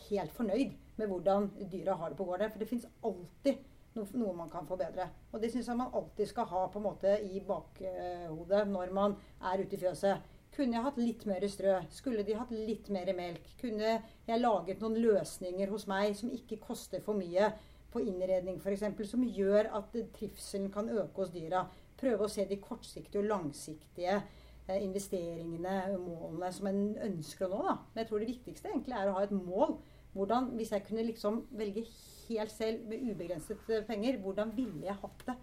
helt 0.10 0.34
fornøyd 0.36 0.78
med 1.00 1.08
hvordan 1.10 1.50
dyra 1.72 1.96
har 1.98 2.12
det 2.12 2.20
på 2.20 2.28
gården. 2.30 2.52
For 2.52 2.62
det 2.62 2.70
fins 2.70 2.88
alltid 3.04 3.66
noe 3.96 4.34
man 4.38 4.52
kan 4.52 4.68
forbedre. 4.70 5.08
Og 5.34 5.42
det 5.42 5.52
syns 5.54 5.70
jeg 5.72 5.80
man 5.80 5.94
alltid 5.96 6.30
skal 6.30 6.50
ha 6.52 6.66
på 6.72 6.82
en 6.82 6.88
måte 6.90 7.16
i 7.26 7.42
bakhodet 7.46 8.66
når 8.70 8.94
man 8.96 9.16
er 9.52 9.64
ute 9.64 9.78
i 9.78 9.82
fjøset. 9.82 10.28
Kunne 10.56 10.76
jeg 10.76 10.84
hatt 10.84 11.00
litt 11.00 11.26
mer 11.30 11.46
strø? 11.48 11.76
Skulle 11.94 12.26
de 12.26 12.36
hatt 12.36 12.52
litt 12.52 12.90
mer 12.94 13.10
melk? 13.16 13.46
Kunne 13.62 14.00
jeg 14.28 14.42
laget 14.42 14.82
noen 14.82 14.98
løsninger 15.00 15.70
hos 15.72 15.86
meg 15.88 16.16
som 16.18 16.32
ikke 16.34 16.62
koster 16.64 17.04
for 17.06 17.18
mye? 17.18 17.52
på 17.94 18.02
innredning 18.06 18.60
f.eks., 18.62 18.86
som 19.10 19.24
gjør 19.26 19.72
at 19.80 19.96
trivselen 20.16 20.70
kan 20.74 20.90
øke 20.90 21.24
hos 21.24 21.34
dyra. 21.34 21.66
Prøve 22.00 22.26
å 22.26 22.32
se 22.32 22.46
de 22.48 22.60
kortsiktige 22.62 23.24
og 23.24 23.30
langsiktige 23.32 24.20
eh, 24.20 24.78
investeringene, 24.84 25.98
målene, 26.00 26.52
som 26.56 26.70
en 26.70 26.84
ønsker 27.10 27.48
å 27.48 27.52
nå. 27.52 27.64
Da. 27.66 27.76
Men 27.90 28.04
jeg 28.04 28.12
tror 28.12 28.24
det 28.24 28.32
viktigste 28.32 28.72
egentlig 28.72 28.98
er 29.00 29.10
å 29.10 29.18
ha 29.18 29.26
et 29.26 29.36
mål. 29.36 29.80
Hvordan, 30.14 30.54
hvis 30.58 30.74
jeg 30.74 30.86
kunne 30.88 31.06
liksom 31.10 31.44
velge 31.58 31.86
helt 32.30 32.54
selv 32.54 32.88
med 32.90 33.04
ubegrenset 33.10 33.70
eh, 33.74 33.86
penger, 33.88 34.20
hvordan 34.24 34.54
ville 34.56 34.88
jeg 34.88 34.98
hatt 35.02 35.28
det 35.28 35.36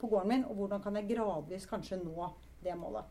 på 0.00 0.10
gården 0.10 0.32
min? 0.32 0.46
Og 0.48 0.58
hvordan 0.60 0.82
kan 0.84 0.96
jeg 1.00 1.10
gradvis 1.14 1.68
kanskje 1.70 2.00
nå 2.02 2.30
det 2.64 2.76
målet? 2.78 3.04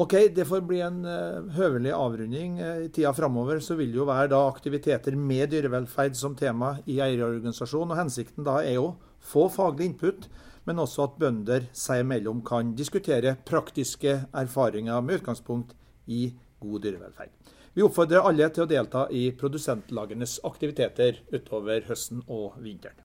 Ok, 0.00 0.14
Det 0.32 0.46
får 0.48 0.62
bli 0.64 0.78
en 0.80 1.02
uh, 1.04 1.50
høvelig 1.52 1.92
avrunding. 1.92 2.54
Uh, 2.62 2.86
I 2.86 2.88
tida 2.88 3.12
framover 3.12 3.60
så 3.60 3.76
vil 3.76 3.90
det 3.92 4.00
jo 4.00 4.06
være 4.08 4.30
da 4.32 4.38
aktiviteter 4.48 5.16
med 5.20 5.50
dyrevelferd 5.52 6.16
som 6.16 6.36
tema 6.36 6.78
i 6.88 6.96
eierorganisasjonen. 7.04 7.92
og 7.92 8.00
Hensikten 8.00 8.46
da 8.46 8.62
er 8.64 8.80
å 8.80 8.94
få 9.20 9.50
faglig 9.52 9.90
input, 9.90 10.30
men 10.64 10.80
også 10.80 11.04
at 11.04 11.18
bønder 11.20 11.68
seg 11.76 12.06
imellom 12.06 12.40
kan 12.46 12.72
diskutere 12.78 13.36
praktiske 13.44 14.22
erfaringer 14.32 15.04
med 15.04 15.20
utgangspunkt 15.20 15.76
i 16.08 16.30
god 16.62 16.86
dyrevelferd. 16.86 17.36
Vi 17.74 17.80
oppfordrer 17.80 18.26
alle 18.28 18.50
til 18.52 18.66
å 18.66 18.68
delta 18.68 19.06
i 19.08 19.30
produsentlagenes 19.32 20.34
aktiviteter 20.44 21.22
utover 21.32 21.86
høsten 21.88 22.20
og 22.28 22.58
vinteren. 22.60 23.00